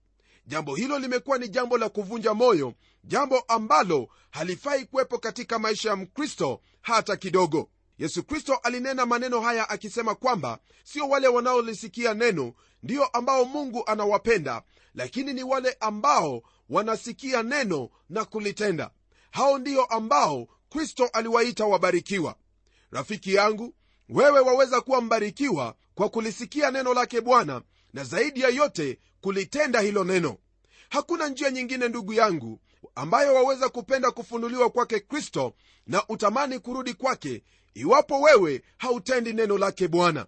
Jambo 0.48 0.75
hilo 0.75 1.00
limekuwa 1.00 1.38
ni 1.38 1.50
jambo 1.50 1.77
la 1.77 1.89
kuvunja 1.89 2.34
moyo 2.34 2.74
jambo 3.03 3.39
ambalo 3.39 4.08
halifai 4.32 4.86
kuwepo 4.86 5.17
katika 5.20 5.60
maisha 5.60 5.89
ya 5.89 5.96
mkristo 5.96 6.62
hata 6.82 7.15
kidogo. 7.17 7.70
Yesu 7.98 8.24
kristo 8.24 8.55
alinena 8.55 9.05
maneno 9.05 9.41
haya 9.41 9.70
akisema 9.70 10.15
kwamba 10.15 10.60
sio 10.84 11.10
wale 11.10 11.27
wanaolisikia 11.27 12.13
neno 12.13 12.53
ndiyo 12.84 13.05
ambao 13.05 13.46
mungu 13.46 13.84
anawapenda 13.88 14.63
lakini 14.96 15.34
ni 15.34 15.43
wale 15.43 15.77
ambao 15.79 16.43
wanasikia 16.70 17.43
neno 17.43 17.89
na 18.10 18.25
kulitenda. 18.25 18.91
Hao 19.32 19.58
ndiyo 19.58 19.86
ambao 19.86 20.48
kristo 20.70 21.10
aliwaita 21.13 21.65
wabarikiwa. 21.65 22.36
Rafiki 22.91 23.34
yangu 23.34 23.75
wewe 24.10 24.39
waweza 24.39 24.82
kuwa 24.82 25.01
mbarikiwa 25.01 25.75
kwa 25.96 26.10
kulisikia 26.10 26.72
neno 26.72 26.93
lake 26.93 27.22
bwana 27.22 27.62
na 27.93 28.03
zaidi 28.03 28.41
ya 28.41 28.50
yote 28.50 29.00
kulitenda 29.22 29.79
hilo 29.82 30.03
neno. 30.03 30.38
Hakuna 30.89 31.27
njia 31.27 31.51
nyingine 31.51 31.88
ndugu 31.88 32.13
yangu 32.13 32.60
ambayo 32.96 33.36
waweza 33.36 33.70
kupenda 33.70 34.12
kufunuliwa 34.12 34.70
kwake 34.70 35.00
kristo 35.00 35.53
na 35.88 36.08
utamani 36.08 36.60
kurudi 36.60 36.93
kwake 36.93 37.43
iwapo 37.74 38.22
wewe 38.22 38.63
hautendi 38.77 39.34
neno 39.34 39.58
lake 39.58 39.88
bwana. 39.88 40.25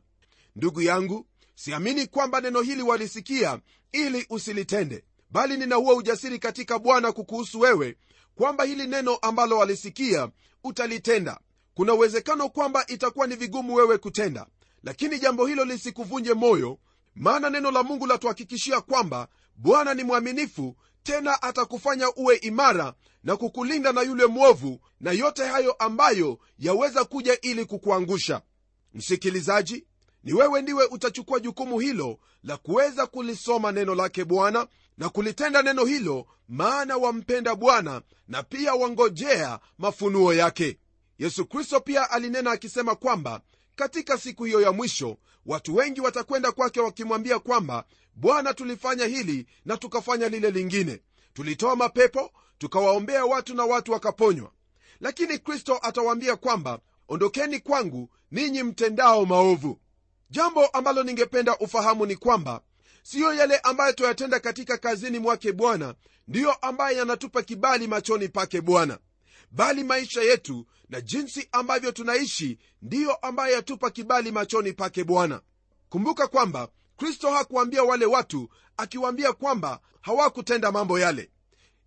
Ndugu 0.56 0.82
yangu 0.82 1.27
siamini 1.56 2.08
kwamba 2.08 2.42
neno 2.42 2.62
hili 2.62 2.82
walisikia 2.82 3.60
ili 3.92 4.25
usilitende 4.30 5.04
bali 5.29 5.58
nina 5.58 5.75
huo 5.75 5.96
ujasiri 5.96 6.39
katika 6.39 6.79
bwana 6.79 7.12
kukuhusu 7.12 7.60
wewe 7.60 7.98
kwamba 8.36 8.63
hili 8.63 8.88
neno 8.88 9.15
ambalo 9.15 9.58
walisikia 9.58 10.29
utalitenda. 10.63 11.39
Kuna 11.74 11.94
uwezekano 11.94 12.50
kwamba 12.50 12.88
itakuwa 12.88 13.27
ni 13.27 13.36
vigumu 13.36 13.75
wewe 13.75 13.98
kutenda 13.98 14.48
lakini 14.84 15.20
jambo 15.20 15.46
hilo 15.46 15.65
lisikuvunje 15.65 16.34
moyo 16.34 16.79
maana 17.15 17.50
neno 17.50 17.72
la 17.72 17.84
mungu 17.84 18.05
latuhakikishia 18.05 18.82
kwamba 18.82 19.27
bwana 19.55 19.94
ni 19.94 20.03
mwaminifu 20.03 20.75
tena 21.03 21.41
atakufanya 21.41 22.12
uwe 22.15 22.36
imara 22.36 22.94
na 23.24 23.38
kukulinda 23.38 23.91
na 23.91 24.01
yule 24.01 24.25
mwovu 24.25 24.79
na 25.00 25.12
yote 25.12 25.46
hayo 25.46 25.72
ambayo 25.72 26.39
yaweza 26.60 27.03
kuja 27.03 27.41
ili 27.41 27.65
kukuangusha. 27.65 28.41
Msikilizaji 28.94 29.86
ni 30.24 30.34
wewe 30.34 30.62
ndiwe 30.62 30.86
utachukua 30.86 31.39
jukumu 31.39 31.79
hilo 31.79 32.20
la 32.44 32.58
kuweza 32.58 33.08
kulisoma 33.08 33.72
neno 33.72 33.96
lake 33.96 34.25
bwana 34.25 34.67
na 34.98 35.10
kulitenda 35.10 35.62
neno 35.62 35.86
hilo 35.86 36.25
maana 36.50 36.98
wampenda 36.98 37.56
bwana 37.56 38.02
na 38.28 38.44
pia 38.44 38.74
wangojea 38.74 39.60
mafunuo 39.78 40.34
yake. 40.34 40.78
Yesu 41.20 41.46
kristo 41.46 41.80
pia 41.80 42.10
alinena 42.12 42.52
akisema 42.52 42.96
kwamba 42.96 43.42
katika 43.75 44.18
siku 44.18 44.44
hiyo 44.44 44.62
ya 44.62 44.72
mwisho 44.72 45.18
watu 45.46 45.75
wengi 45.75 46.02
watakwenda 46.02 46.52
kwake 46.52 46.80
wakimwambia 46.80 47.40
kwamba 47.40 47.86
bwana 48.16 48.54
tulifanya 48.54 49.06
hili 49.06 49.46
na 49.66 49.78
tukafanya 49.78 50.30
lile 50.30 50.52
lingine. 50.52 51.02
Tulitoa 51.34 51.75
mapepo 51.75 52.32
tukawaombea 52.58 53.25
watu 53.25 53.56
na 53.56 53.66
watu 53.66 53.92
wakaponywa. 53.92 54.52
Lakini 55.00 55.38
kristo 55.40 55.80
atawaambia 55.82 56.36
kwamba 56.36 56.80
ondokeni 57.08 57.60
kwangu 57.60 58.10
ninyi 58.32 58.64
mtendao 58.64 59.25
maovu. 59.25 59.80
Jambo 60.30 60.66
ambalo 60.68 61.04
ningependa 61.04 61.58
ufahamu 61.58 62.06
ni 62.06 62.16
kwamba 62.16 62.62
siyo 63.05 63.33
yale 63.33 63.57
ambayo 63.57 63.93
twayatenda 63.93 64.39
katika 64.39 64.77
kazini 64.77 65.19
mwake 65.19 65.51
bwana. 65.51 65.95
Ndiyo 66.27 66.53
ambaye 66.53 66.97
yanatupa 66.97 67.41
kibali 67.43 67.88
machoni 67.88 68.29
pake 68.29 68.62
bwana. 68.62 69.00
Bali 69.51 69.83
maisha 69.83 70.21
yetu 70.21 70.65
na 70.89 71.01
jinsi 71.01 71.50
ambavyo 71.51 71.91
tunaishi 71.91 72.57
ndiyo 72.81 73.15
ambayo 73.15 73.55
yatupa 73.55 73.89
kibali 73.91 74.31
machoni 74.31 74.74
pake 74.74 75.03
bwana. 75.03 75.41
Kumbuka 75.89 76.27
kwamba 76.27 76.69
kristo 76.97 77.31
hakuwaambia 77.31 77.83
wale 77.83 78.05
watu 78.05 78.50
akiwaambia 78.77 79.33
kwamba 79.33 79.79
hawakutenda 80.01 80.71
mambo 80.71 81.00
yale. 81.00 81.31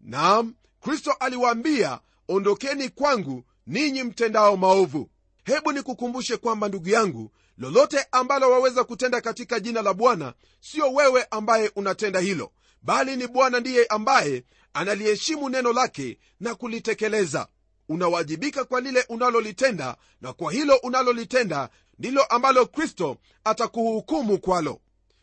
Naam 0.00 0.54
kristo 0.80 1.12
aliwaambia 1.12 2.00
ondokeni 2.28 2.88
kwangu 2.88 3.44
ninyi 3.66 4.02
mtendao 4.02 4.56
maovu. 4.56 5.10
Hebu 5.44 5.72
nikukumbushe 5.72 6.37
kwamba 6.37 6.68
ndugu 6.68 6.88
yangu 6.88 7.32
lolote 7.59 8.07
ambalo 8.12 8.50
waweza 8.50 8.85
kutenda 8.85 9.21
katika 9.21 9.61
jina 9.61 9.83
la 9.83 9.95
bwana 9.95 10.35
sio 10.61 10.93
wewe 10.93 11.27
ambaye 11.31 11.71
unatenda 11.77 12.21
hilo 12.21 12.53
bali 12.83 13.17
ni 13.17 13.27
bwana 13.27 13.61
ndiye 13.61 13.87
ambaye 13.87 14.45
analiheshimu 14.75 15.49
neno 15.49 15.73
lake 15.73 16.19
na 16.41 16.55
kulitekeleza. 16.55 17.49
Unawajibika 17.88 18.65
kwa 18.65 18.81
lile 18.81 19.05
unalolitenda 19.09 19.97
na 20.21 20.33
kwa 20.33 20.53
hilo 20.53 20.77
unalolitenda 20.77 21.69
ndilo 21.99 22.23
ambalo 22.25 22.67
kristo 22.67 23.17
atakuhukumu 23.45 24.38
kwalo. 24.38 24.81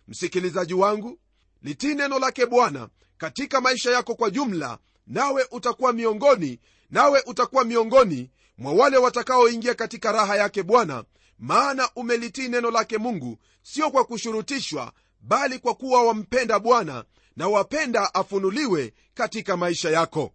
Msikilizaji 0.08 0.74
wangu 0.74 1.20
litii 1.62 1.96
neno 1.96 2.20
lake 2.20 2.46
bwana 2.46 2.90
katika 3.18 3.62
maisha 3.62 3.92
yako 3.92 4.16
kwa 4.16 4.30
jumla 4.30 4.78
nawe 5.08 5.48
utakuwa 5.52 5.94
miongoni 5.94 6.60
nawe 6.90 7.24
utakuwa 7.26 7.64
miongoni 7.64 8.32
mwa 8.58 8.74
wale 8.74 8.98
watakaoingia 8.98 9.74
katika 9.74 10.12
raha 10.12 10.36
yake 10.36 10.64
bwana 10.64 11.04
maana 11.40 11.90
umelitii 11.96 12.48
neno 12.50 12.72
lake 12.72 12.98
mungu 12.98 13.38
sio 13.64 13.92
kwa 13.92 14.06
kushurutishwa 14.06 14.94
bali 15.22 15.60
kwa 15.60 15.76
kuwa 15.76 16.04
wampenda 16.04 16.60
bwana 16.60 17.06
na 17.36 17.48
wapenda 17.48 18.14
afunuliwe 18.14 18.94
katika 19.14 19.58
maisha 19.58 19.90
yako. 19.90 20.32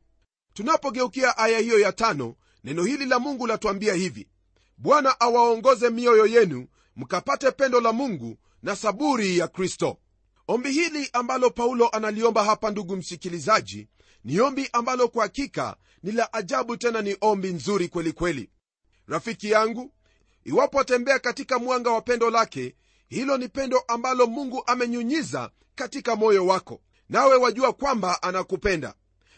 Tunapogeukia 0.55 1.39
aya 1.39 1.59
hiyo 1.59 1.79
ya 1.79 1.93
tano 1.93 2.35
neno 2.65 2.85
hili 2.85 3.07
la 3.07 3.19
mungu 3.19 3.47
latuambia 3.47 3.95
hivi. 3.95 4.29
Bwana 4.79 5.21
awaongoze 5.21 5.91
mioyo 5.91 6.27
yenu 6.27 6.67
mkapate 6.97 7.51
pendo 7.51 7.81
la 7.81 7.93
mungu 7.93 8.37
na 8.63 8.77
saburi 8.77 9.39
ya 9.39 9.49
kristo. 9.49 9.99
Ombi 10.49 10.71
hili 10.73 11.11
ambalo 11.13 11.51
paulo 11.51 11.89
analiomba 11.89 12.45
hapa 12.45 12.71
ndugu 12.71 12.97
msikilizaji 12.97 13.89
ni 14.25 14.41
ombi 14.41 14.69
ambalo 14.73 15.09
kwa 15.09 15.23
hakika 15.23 15.77
ni 16.03 16.13
la 16.13 16.33
ajabu 16.33 16.77
tena 16.77 17.03
ni 17.03 17.17
ombi 17.21 17.49
nzuri 17.53 17.89
kwelikweli 17.89 18.43
kweli. 18.43 18.51
Rafiki 19.07 19.51
yangu 19.51 19.93
iwapo 20.45 20.79
watembea 20.79 21.19
katika 21.19 21.59
mwanga 21.59 21.91
wa 21.91 22.01
pendo 22.03 22.31
lake 22.31 22.75
hilo 23.09 23.37
ni 23.39 23.49
pendo 23.49 23.79
ambalo 23.89 24.27
mungu 24.27 24.63
amenyunyiza 24.67 25.51
katika 25.75 26.17
moyo 26.17 26.47
wako. 26.47 26.81
Nawe 27.09 27.37
wajua 27.37 27.73
kwamba 27.73 28.23
anakupenda. 28.23 28.95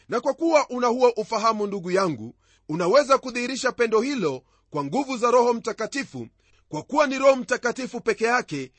Na 0.08 0.20
kwa 0.20 0.34
kuwa 0.34 0.68
una 0.70 0.86
huo 0.86 1.08
ufahamu 1.16 1.66
ndugu 1.66 1.90
yangu 1.90 2.34
unaweza 2.68 3.18
kudhihirisha 3.18 3.72
pendo 3.72 4.00
hilo 4.00 4.42
kwa 4.70 4.84
nguvu 4.84 5.16
za 5.16 5.30
roho 5.30 5.52
mtakatifu. 5.54 6.28
Kwa 6.68 6.82
kuwa 6.82 7.06
ni 7.06 7.18
roho 7.18 7.36
mtakatifu 7.36 8.00
peke 8.00 8.24
yake 8.24 8.72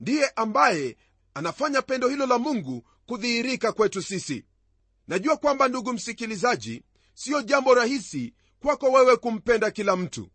ndiye 0.00 0.28
ambaye 0.36 0.96
anafanya 1.34 1.82
pendo 1.82 2.08
hilo 2.08 2.26
la 2.26 2.38
mungu 2.38 2.82
kudhihirika 3.06 3.72
kwetu 3.72 4.02
sisi. 4.02 4.44
Najua 5.08 5.36
kwamba 5.36 5.68
ndugu 5.68 5.92
msikilizaji 5.92 6.82
siyo 7.14 7.42
jambo 7.42 7.74
rahisi 7.74 8.34
kwako 8.60 8.86
wewe 8.92 9.16
kumpenda 9.16 9.70
kila 9.70 9.96
mtu 9.96 10.28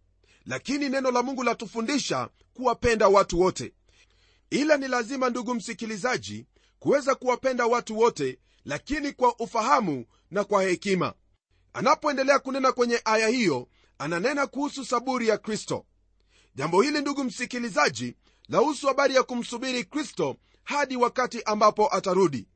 lakini 0.45 0.89
neno 0.89 1.11
la 1.11 1.23
mungu 1.23 1.43
latufundisha 1.43 2.29
kuwapenda 2.53 3.07
watu 3.07 3.39
wote. 3.39 3.73
Ila 4.49 4.77
ni 4.77 4.87
lazima 4.87 5.29
ndugu 5.29 5.53
msikilizaji 5.55 6.45
kuweza 6.79 7.15
kuwapenda 7.15 7.65
watu 7.65 7.99
wote 7.99 8.39
lakini 8.65 9.11
kwa 9.11 9.39
ufahamu 9.39 10.05
na 10.31 10.43
kwa 10.43 10.63
hekima. 10.63 11.13
Anapoendelea 11.73 12.39
kunena 12.39 12.71
kwenye 12.71 13.01
aya 13.05 13.27
hiyo 13.27 13.67
ananena 13.97 14.47
kuhusu 14.47 14.85
saburi 14.85 15.27
ya 15.27 15.37
kristo. 15.37 15.85
Jambo 16.55 16.81
hili 16.81 17.01
ndugu 17.01 17.23
msikilizaji 17.23 18.15
lahusu 18.49 18.87
habari 18.87 19.15
ya 19.15 19.23
kumsubiri 19.23 19.83
kristo 19.83 20.35
hadi 20.63 20.95
wakati 20.97 21.43
ambapo 21.43 21.95
atarudi. 21.95 22.47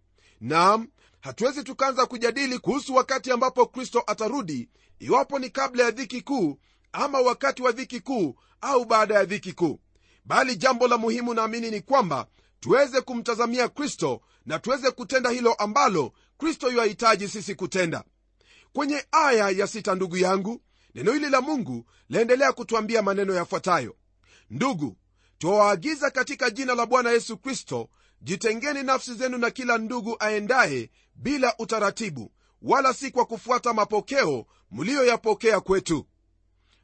Nam 0.41 0.87
hatuwezi 1.21 1.63
tukaanza 1.63 2.05
kujadili 2.05 2.59
kuhusu 2.59 2.95
wakati 2.95 3.31
ambapo 3.31 3.65
kristo 3.65 4.03
atarudi 4.07 4.69
iwapo 4.99 5.39
ni 5.39 5.49
kabla 5.49 5.83
ya 5.83 5.91
dhiki 5.91 6.21
kuu 6.21 6.57
ama 6.95 7.19
wakati 7.19 7.61
wa 7.61 7.71
dhiki 7.71 7.99
kuu 7.99 8.35
au 8.61 8.85
baada 8.85 9.15
ya 9.15 9.25
dhiki 9.25 9.53
kuu. 9.53 9.79
Bali 10.25 10.55
jambo 10.55 10.87
la 10.87 10.97
muhimu 10.97 11.33
naamini 11.33 11.71
ni 11.71 11.81
kwamba 11.81 12.27
tuweze 12.59 13.01
kumtazamia 13.01 13.67
kristo 13.69 14.21
na 14.45 14.59
tuweze 14.59 14.91
kutenda 14.91 15.29
hilo 15.29 15.53
ambalo 15.53 16.13
kristo 16.37 16.71
yuahitaji 16.71 17.27
sisi 17.27 17.55
kutenda. 17.55 18.03
Kwenye 18.73 19.05
aya 19.11 19.49
ya 19.49 19.67
sita 19.67 19.95
ndugu 19.95 20.17
yangu 20.17 20.61
neno 20.95 21.13
hili 21.13 21.29
la 21.29 21.41
mungu 21.41 21.85
laendelea 22.09 22.51
kutwambia 22.51 23.01
maneno 23.01 23.33
yafuatayo. 23.33 23.95
Ndugu 24.49 24.97
twawaagiza 25.37 26.09
katika 26.11 26.49
jina 26.49 26.75
la 26.75 26.85
bwana 26.85 27.11
yesu 27.11 27.37
kristo 27.37 27.89
jitengeni 28.21 28.83
nafsi 28.83 29.13
zenu 29.13 29.37
na 29.37 29.51
kila 29.51 29.77
ndugu 29.77 30.15
aendaye 30.19 30.89
bila 31.15 31.57
utaratibu 31.57 32.31
wala 32.61 32.93
si 32.93 33.11
kwa 33.11 33.25
kufuata 33.25 33.73
mapokeo 33.73 34.45
mliyoyapokea 34.71 35.59
kwetu 35.59 36.05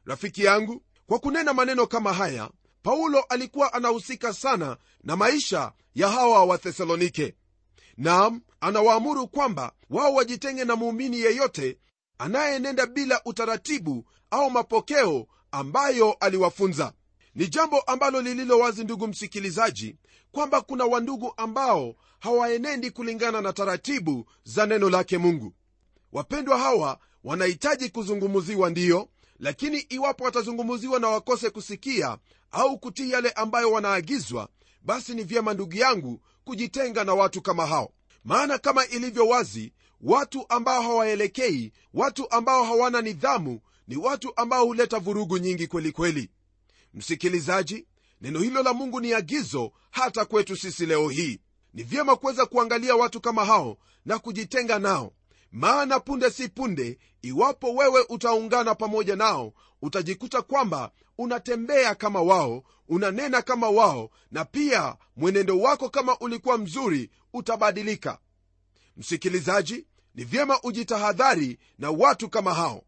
rafiki 0.04 0.44
yangu. 0.44 0.82
Kwa 1.06 1.18
kunena 1.18 1.52
maneno 1.54 1.86
kama 1.86 2.12
haya 2.12 2.50
paulo 2.82 3.20
alikuwa 3.20 3.72
anahusika 3.72 4.32
sana 4.32 4.76
na 5.04 5.16
maisha 5.16 5.72
ya 5.94 6.08
hawa 6.08 6.44
wathesalonike 6.44 7.34
nam 7.96 8.40
anawaamuru 8.60 9.28
kwamba 9.28 9.72
wao 9.90 10.14
wajitenge 10.14 10.64
na 10.64 10.76
muumini 10.76 11.20
yeyote 11.20 11.78
anayenenda 12.18 12.86
bila 12.86 13.20
utaratibu 13.24 14.04
au 14.30 14.50
mapokeo 14.50 15.26
ambayo 15.50 16.12
aliwafunza. 16.12 16.92
Ni 17.34 17.48
jambo 17.48 17.80
ambalo 17.80 18.22
lililo 18.22 18.58
wazi 18.58 18.84
ndugu 18.84 19.06
msikilizaji 19.08 19.96
kwamba 20.32 20.60
kuna 20.60 20.84
wandugu 20.84 21.32
ambao 21.36 21.94
hawaenendi 22.20 22.90
kulingana 22.90 23.40
na 23.40 23.52
taratibu 23.52 24.30
za 24.44 24.66
neno 24.66 24.90
lake 24.90 25.18
mungu. 25.18 25.54
Wapendwa 26.12 26.58
hawa 26.58 26.98
wanahitaji 27.24 27.88
kuzungumziwa 27.88 28.70
ndiyo 28.70 29.08
lakini 29.42 29.78
iwapo 29.78 30.24
watazungumziwa 30.24 31.00
na 31.00 31.08
wakose 31.08 31.50
kusikia 31.50 32.18
au 32.50 32.78
kutii 32.78 33.10
yale 33.10 33.30
ambayo 33.30 33.72
wanaagizwa 33.72 34.48
basi 34.82 35.14
ni 35.14 35.24
vyema 35.24 35.54
ndugu 35.54 35.76
yangu 35.76 36.20
kujitenga 36.44 37.04
na 37.04 37.14
watu 37.14 37.42
kama 37.42 37.66
hao. 37.66 37.92
Maana 38.24 38.58
kama 38.58 38.86
ilivyo 38.86 39.26
wazi 39.28 39.72
watu 40.00 40.44
ambao 40.48 40.82
hawaelekei 40.82 41.72
watu 41.94 42.30
ambao 42.30 42.64
hawana 42.64 43.00
nidhamu 43.02 43.60
ni 43.88 43.96
watu 43.96 44.32
ambao 44.36 44.66
huleta 44.66 44.98
vurugu 44.98 45.38
nyingi 45.38 45.66
kwelikweli 45.66 46.12
kweli. 46.22 46.30
Msikilizaji 46.94 47.86
neno 48.20 48.40
hilo 48.40 48.62
la 48.62 48.72
mungu 48.72 49.00
ni 49.00 49.12
agizo 49.12 49.72
hata 49.90 50.24
kwetu 50.24 50.56
sisi 50.56 50.86
leo 50.86 51.08
hii. 51.08 51.40
Ni 51.74 51.82
vyema 51.82 52.16
kuweza 52.16 52.46
kuangalia 52.46 52.96
watu 52.96 53.20
kama 53.20 53.44
hao 53.44 53.78
na 54.04 54.18
kujitenga 54.18 54.78
nao 54.78 55.12
maana 55.52 56.00
punde 56.00 56.30
si 56.30 56.48
punde 56.48 56.98
iwapo 57.22 57.74
wewe 57.74 58.04
utaungana 58.08 58.74
pamoja 58.74 59.16
nao 59.16 59.52
utajikuta 59.82 60.42
kwamba 60.42 60.90
unatembea 61.18 61.94
kama 61.94 62.22
wao 62.22 62.64
unanena 62.88 63.42
kama 63.42 63.68
wao 63.70 64.10
na 64.30 64.44
pia 64.44 64.96
mwenendo 65.16 65.58
wako 65.60 65.88
kama 65.88 66.18
ulikuwa 66.18 66.58
mzuri 66.58 67.10
utabadilika. 67.32 68.18
Msikilizaji 68.96 69.86
ni 70.14 70.24
vyema 70.24 70.60
ujitahadhari 70.62 71.58
na 71.78 71.90
watu 71.90 72.28
kama 72.28 72.54
hao. 72.54 72.82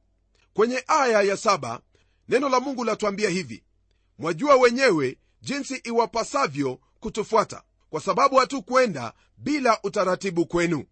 Kwenye 0.54 0.84
aya 0.86 1.22
ya 1.22 1.36
saba 1.36 1.80
neno 2.28 2.48
la 2.48 2.60
mungu 2.60 2.84
latuambia 2.84 3.28
hivi. 3.30 3.64
Mwajua 4.18 4.56
wenyewe 4.56 5.18
jinsi 5.42 5.74
iwapasavyo 5.76 6.78
kutufuata 7.00 7.62
kwa 7.90 8.00
sababu 8.00 8.36
hatukwenda 8.36 9.12
bila 9.36 9.78
utaratibu 9.82 10.46
kwenu 10.46 10.84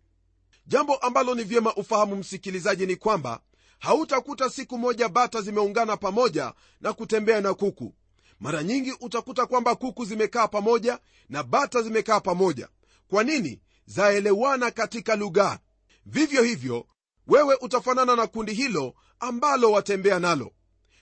jambo 0.66 0.94
ambalo 0.96 1.34
ni 1.34 1.44
vyema 1.44 1.74
ufahamu 1.74 2.16
msikilizaji 2.16 2.86
ni 2.86 2.96
kwamba 2.96 3.40
hautakuta 3.78 4.50
siku 4.50 4.78
moja 4.78 5.08
bata 5.08 5.40
zimeungana 5.42 5.96
pamoja 5.96 6.52
na 6.80 6.92
kutembea 6.92 7.40
na 7.40 7.54
kuku. 7.54 7.94
Mara 8.40 8.62
nyingi 8.62 8.92
utakuta 9.00 9.46
kwamba 9.46 9.74
kuku 9.74 10.04
zimekaa 10.04 10.48
pamoja 10.48 10.98
na 11.28 11.42
bata 11.42 11.82
zimekaa 11.82 12.20
pamoja. 12.20 12.68
Kwa 13.08 13.24
nini? 13.24 13.60
Zaelewana 13.86 14.70
katika 14.70 15.16
lugha. 15.16 15.58
Vivyo 16.06 16.42
hivyo 16.42 16.86
wewe 17.26 17.54
utafanana 17.60 18.16
na 18.16 18.26
kundi 18.26 18.52
hilo 18.54 18.94
ambalo 19.20 19.72
watembea 19.72 20.18
nalo. 20.18 20.52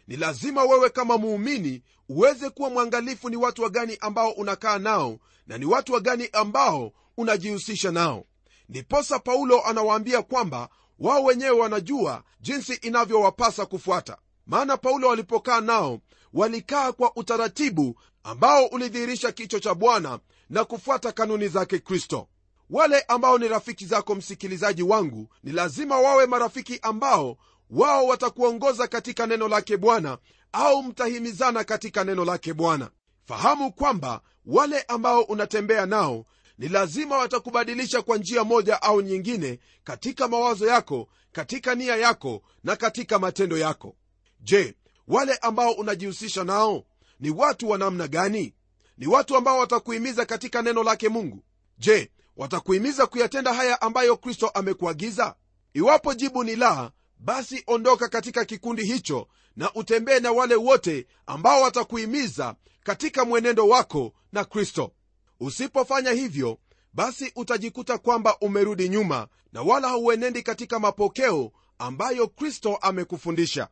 Ni 0.07 0.16
lazima 0.16 0.64
wewe 0.64 0.90
kama 0.90 1.18
muumini 1.18 1.83
uweze 2.09 2.51
kuwa 2.51 2.70
mwangalifu 2.70 3.31
ni 3.31 3.37
watu 3.37 3.62
wagani 3.62 3.96
ambao 4.01 4.31
unakaa 4.31 4.79
nao 4.79 5.18
na 5.46 5.59
ni 5.59 5.64
watu 5.64 5.92
wagani 5.92 6.29
ambao 6.33 6.92
unajihusisha 7.16 7.90
nao 7.90 8.25
ndiposa 8.70 9.18
paulo 9.18 9.64
anawaambia 9.64 10.22
kwamba 10.22 10.68
wao 10.98 11.24
wenyewe 11.24 11.50
wanajua 11.50 12.22
jinsi 12.40 12.74
inavyowapasa 12.74 13.66
kufuata. 13.66 14.16
Maana 14.46 14.76
paulo 14.76 15.09
walipokaa 15.09 15.61
nao 15.61 15.98
walikaa 16.33 16.92
kwa 16.92 17.16
utaratibu 17.16 18.00
ambao 18.22 18.66
ulidhihirisha 18.66 19.33
kicho 19.33 19.59
cha 19.61 19.74
bwana 19.74 20.18
na 20.50 20.64
kufuata 20.64 21.12
kanuni 21.12 21.48
zake 21.48 21.78
kristo. 21.78 22.28
Wale 22.70 23.00
ambao 23.00 23.38
ni 23.38 23.48
rafiki 23.48 23.87
zako 23.87 24.14
msikilizaji 24.14 24.83
wangu 24.83 25.28
ni 25.42 25.52
lazima 25.52 25.98
wawe 25.98 26.26
marafiki 26.26 26.78
ambao 26.83 27.37
wao 27.70 28.06
watakuongoza 28.06 28.87
katika 28.88 29.26
neno 29.26 29.48
lake 29.48 29.76
bwana 29.76 30.18
au 30.52 30.83
mtahimizana 30.83 31.64
katika 31.64 32.04
neno 32.04 32.24
lake 32.24 32.54
bwana. 32.54 32.90
Fahamu 33.24 33.72
kwamba 33.72 34.20
wale 34.46 34.83
ambao 34.83 35.22
unatembea 35.22 35.87
nao 35.87 36.24
ni 36.61 36.68
lazima 36.68 37.18
watakubadilisha 37.18 38.03
kwa 38.03 38.16
njia 38.16 38.44
moja 38.44 38.83
au 38.83 39.01
nyingine 39.01 39.59
katika 39.85 40.29
mawazo 40.29 40.66
yako 40.66 41.09
katika 41.33 41.75
nia 41.75 41.96
yako 41.96 42.42
na 42.64 42.77
katika 42.77 43.18
matendo 43.18 43.59
yako. 43.59 43.96
Je 44.40 44.75
wale 45.09 45.35
ambao 45.37 45.73
unajihusisha 45.73 46.44
nao 46.44 46.85
ni 47.20 47.31
watu 47.31 47.68
wa 47.70 47.79
namna 47.79 48.09
gani? 48.09 48.55
Ni 48.99 49.07
watu 49.07 49.37
ambao 49.37 49.59
watakuhimiza 49.59 50.25
katika 50.27 50.62
neno 50.62 50.83
lake 50.83 51.09
mungu? 51.09 51.44
Je 51.79 52.11
watakuhimiza 52.37 53.07
kuyatenda 53.07 53.53
haya 53.55 53.81
ambayo 53.83 54.16
kristo 54.16 54.49
amekuagiza? 54.49 55.35
Iwapo 55.75 56.14
jibu 56.14 56.44
ni 56.44 56.57
la 56.57 56.90
basi 57.18 57.64
ondoka 57.66 58.09
katika 58.09 58.44
kikundi 58.44 58.85
hicho 58.85 59.29
na 59.57 59.75
utembee 59.75 60.20
na 60.20 60.33
wale 60.33 60.55
wote 60.55 61.07
ambao 61.27 61.62
watakuhimiza 61.62 62.55
katika 62.83 63.25
mwenendo 63.25 63.68
wako 63.68 64.12
na 64.33 64.44
kristo 64.44 64.92
usipofanya 65.40 66.11
hivyo 66.11 66.59
basi 66.92 67.33
utajikuta 67.37 67.98
kwamba 67.98 68.37
umerudi 68.40 68.88
nyuma 68.88 69.29
na 69.53 69.62
wala 69.62 69.88
hauenendi 69.88 70.42
katika 70.42 70.79
mapokeo 70.79 71.53
ambayo 71.79 72.29
kristo 72.29 72.76
amekufundisha. 72.76 73.68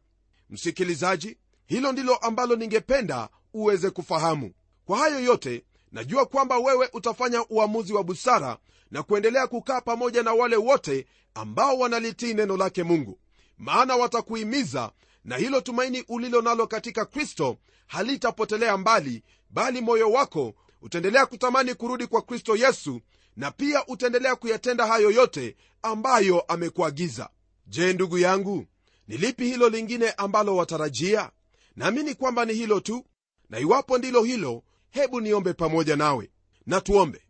Msikilizaji 0.51 1.37
hilo 1.67 1.93
ndilo 1.93 2.17
ambalo 2.17 2.57
ningependa 2.57 3.29
uweze 3.55 3.91
kufahamu. 3.91 4.53
Kwa 4.85 4.99
hayo 4.99 5.21
yote 5.21 5.65
najua 5.93 6.27
kwamba 6.27 6.59
wewe 6.59 6.89
utafanya 6.93 7.45
uamuzi 7.51 7.93
wa 7.93 8.05
busara 8.05 8.59
na 8.91 9.03
kuendelea 9.03 9.47
kukaa 9.47 9.81
pamoja 9.81 10.23
na 10.23 10.33
wale 10.35 10.57
wote 10.57 11.07
ambao 11.35 11.79
wanalitii 11.79 12.35
neno 12.35 12.57
lake 12.57 12.83
mungu. 12.83 13.19
Maana 13.59 13.97
watakuhimiza 13.97 14.93
na 15.25 15.37
hilo 15.37 15.61
tumaini 15.61 16.05
ulilo 16.09 16.43
nalo 16.43 16.67
katika 16.67 17.05
kristo 17.05 17.57
halitapotelea 17.87 18.77
mbali 18.77 19.23
bali 19.51 19.81
moyo 19.81 20.11
wako 20.11 20.55
utaendelea 20.83 21.27
kutamani 21.27 21.75
kurudi 21.75 22.07
kwa 22.07 22.23
kristo 22.23 22.57
yesu 22.57 23.01
na 23.37 23.51
pia 23.51 23.87
utaendelea 23.87 24.37
kuyatenda 24.37 24.87
hayo 24.87 25.11
yote 25.11 25.57
ambayo 25.83 26.41
amekuagiza. 26.41 27.31
Je 27.67 27.93
ndugu 27.93 28.19
yangu 28.19 28.67
ni 29.09 29.17
lipi 29.17 29.45
hilo 29.45 29.69
lingine 29.69 30.11
ambalo 30.11 30.57
watarajia? 30.57 31.31
Naamini 31.77 32.15
kwamba 32.15 32.45
ni 32.45 32.53
hilo 32.55 32.81
tu 32.81 33.05
na 33.51 33.59
iwapo 33.59 33.99
ndilo 33.99 34.23
hilo 34.23 34.63
hebu 34.91 35.21
niombe 35.21 35.53
pamoja 35.53 35.97
nawe. 35.97 36.31
Na 36.67 36.81
tuombe. 36.81 37.23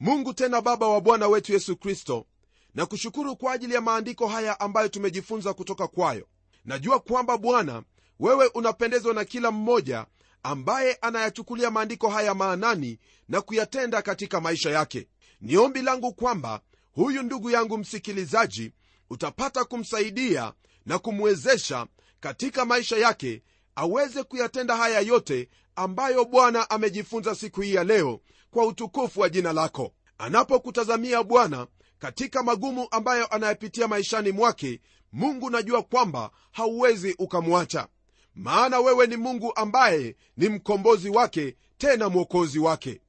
Mungu 0.00 0.32
tena 0.34 0.60
baba 0.60 0.88
wa 0.88 1.00
bwana 1.00 1.28
wetu 1.28 1.52
yesu 1.52 1.76
kristo 1.76 2.26
na 2.74 2.86
kushukuru 2.86 3.36
kwa 3.36 3.52
ajili 3.52 3.74
ya 3.74 3.80
maandiko 3.80 4.26
haya 4.26 4.60
ambayo 4.60 4.88
tumejifunza 4.88 5.54
kutoka 5.54 5.86
kwayo. 5.88 6.26
Najua 6.64 7.00
kwamba 7.00 7.38
bwana 7.38 7.82
wewe 8.20 8.46
unapendezwa 8.46 9.14
na 9.14 9.24
kila 9.24 9.50
mmoja 9.50 10.06
ambaye 10.42 10.94
anayachukulia 11.00 11.70
maandiko 11.70 12.08
haya 12.08 12.34
maanani 12.34 12.98
na 13.28 13.40
kuyatenda 13.40 14.02
katika 14.02 14.40
maisha 14.40 14.70
yake. 14.70 15.08
Ni 15.40 15.56
ombi 15.56 15.82
langu 15.82 16.12
kwamba 16.14 16.60
huyu 16.92 17.22
ndugu 17.22 17.50
yangu 17.50 17.78
msikilizaji 17.78 18.72
utapata 19.10 19.64
kumsaidia 19.64 20.52
na 20.86 20.98
kumwezesha 20.98 21.86
katika 22.20 22.64
maisha 22.64 22.96
yake 22.96 23.42
aweze 23.74 24.22
kuyatenda 24.22 24.76
haya 24.76 25.00
yote 25.00 25.48
ambayo 25.76 26.24
bwana 26.24 26.70
amejifunza 26.70 27.34
siku 27.34 27.60
hii 27.60 27.74
ya 27.74 27.84
leo 27.84 28.20
kwa 28.50 28.66
utukufu 28.66 29.20
wa 29.20 29.28
jina 29.28 29.52
lako. 29.52 29.92
Anapokutazamia 30.18 31.22
bwana 31.22 31.66
katika 31.98 32.42
magumu 32.42 32.88
ambayo 32.90 33.26
anayapitia 33.26 33.88
maishani 33.88 34.32
mwake 34.32 34.80
mungu 35.12 35.50
najua 35.50 35.82
kwamba 35.82 36.30
hauwezi 36.52 37.14
ukamwacha 37.18 37.88
maana 38.34 38.80
wewe 38.80 39.06
ni 39.06 39.16
mungu 39.16 39.52
ambaye 39.56 40.16
ni 40.36 40.48
mkombozi 40.48 41.10
wake 41.10 41.56
tena 41.78 42.08
mwokozi 42.08 42.58
wake. 42.58 43.00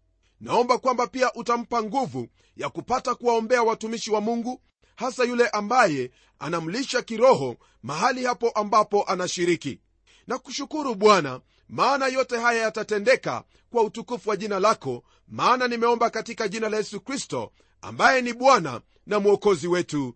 Naomba 0.42 0.78
kwamba 0.78 1.08
pia 1.08 1.34
utampa 1.34 1.84
nguvu 1.84 2.28
ya 2.58 2.70
kupata 2.70 3.16
kuwaombea 3.16 3.64
watumishi 3.64 4.12
wa 4.12 4.22
mungu 4.22 4.62
hasa 4.96 5.24
yule 5.24 5.48
ambaye 5.48 6.12
anamlisha 6.40 7.02
kiroho 7.02 7.56
mahali 7.84 8.26
hapo 8.26 8.50
ambapo 8.50 9.04
anashiriki. 9.04 9.80
Na 10.28 10.38
kushukuru 10.38 10.96
bwana 10.96 11.42
maana 11.70 12.08
yote 12.08 12.38
haya 12.38 12.62
yatatendeka 12.62 13.44
kwa 13.72 13.84
utukufu 13.84 14.30
wa 14.30 14.38
jina 14.38 14.60
lako 14.60 15.04
maana 15.28 15.68
nimeomba 15.68 16.10
katika 16.10 16.48
jina 16.48 16.70
la 16.70 16.78
yesu 16.78 17.00
kristo 17.02 17.52
ambaye 17.82 18.22
ni 18.22 18.34
bwana 18.34 18.82
na 19.08 19.20
mwokozi 19.20 19.68
wetu. 19.68 20.16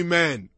Amen. 0.00 0.48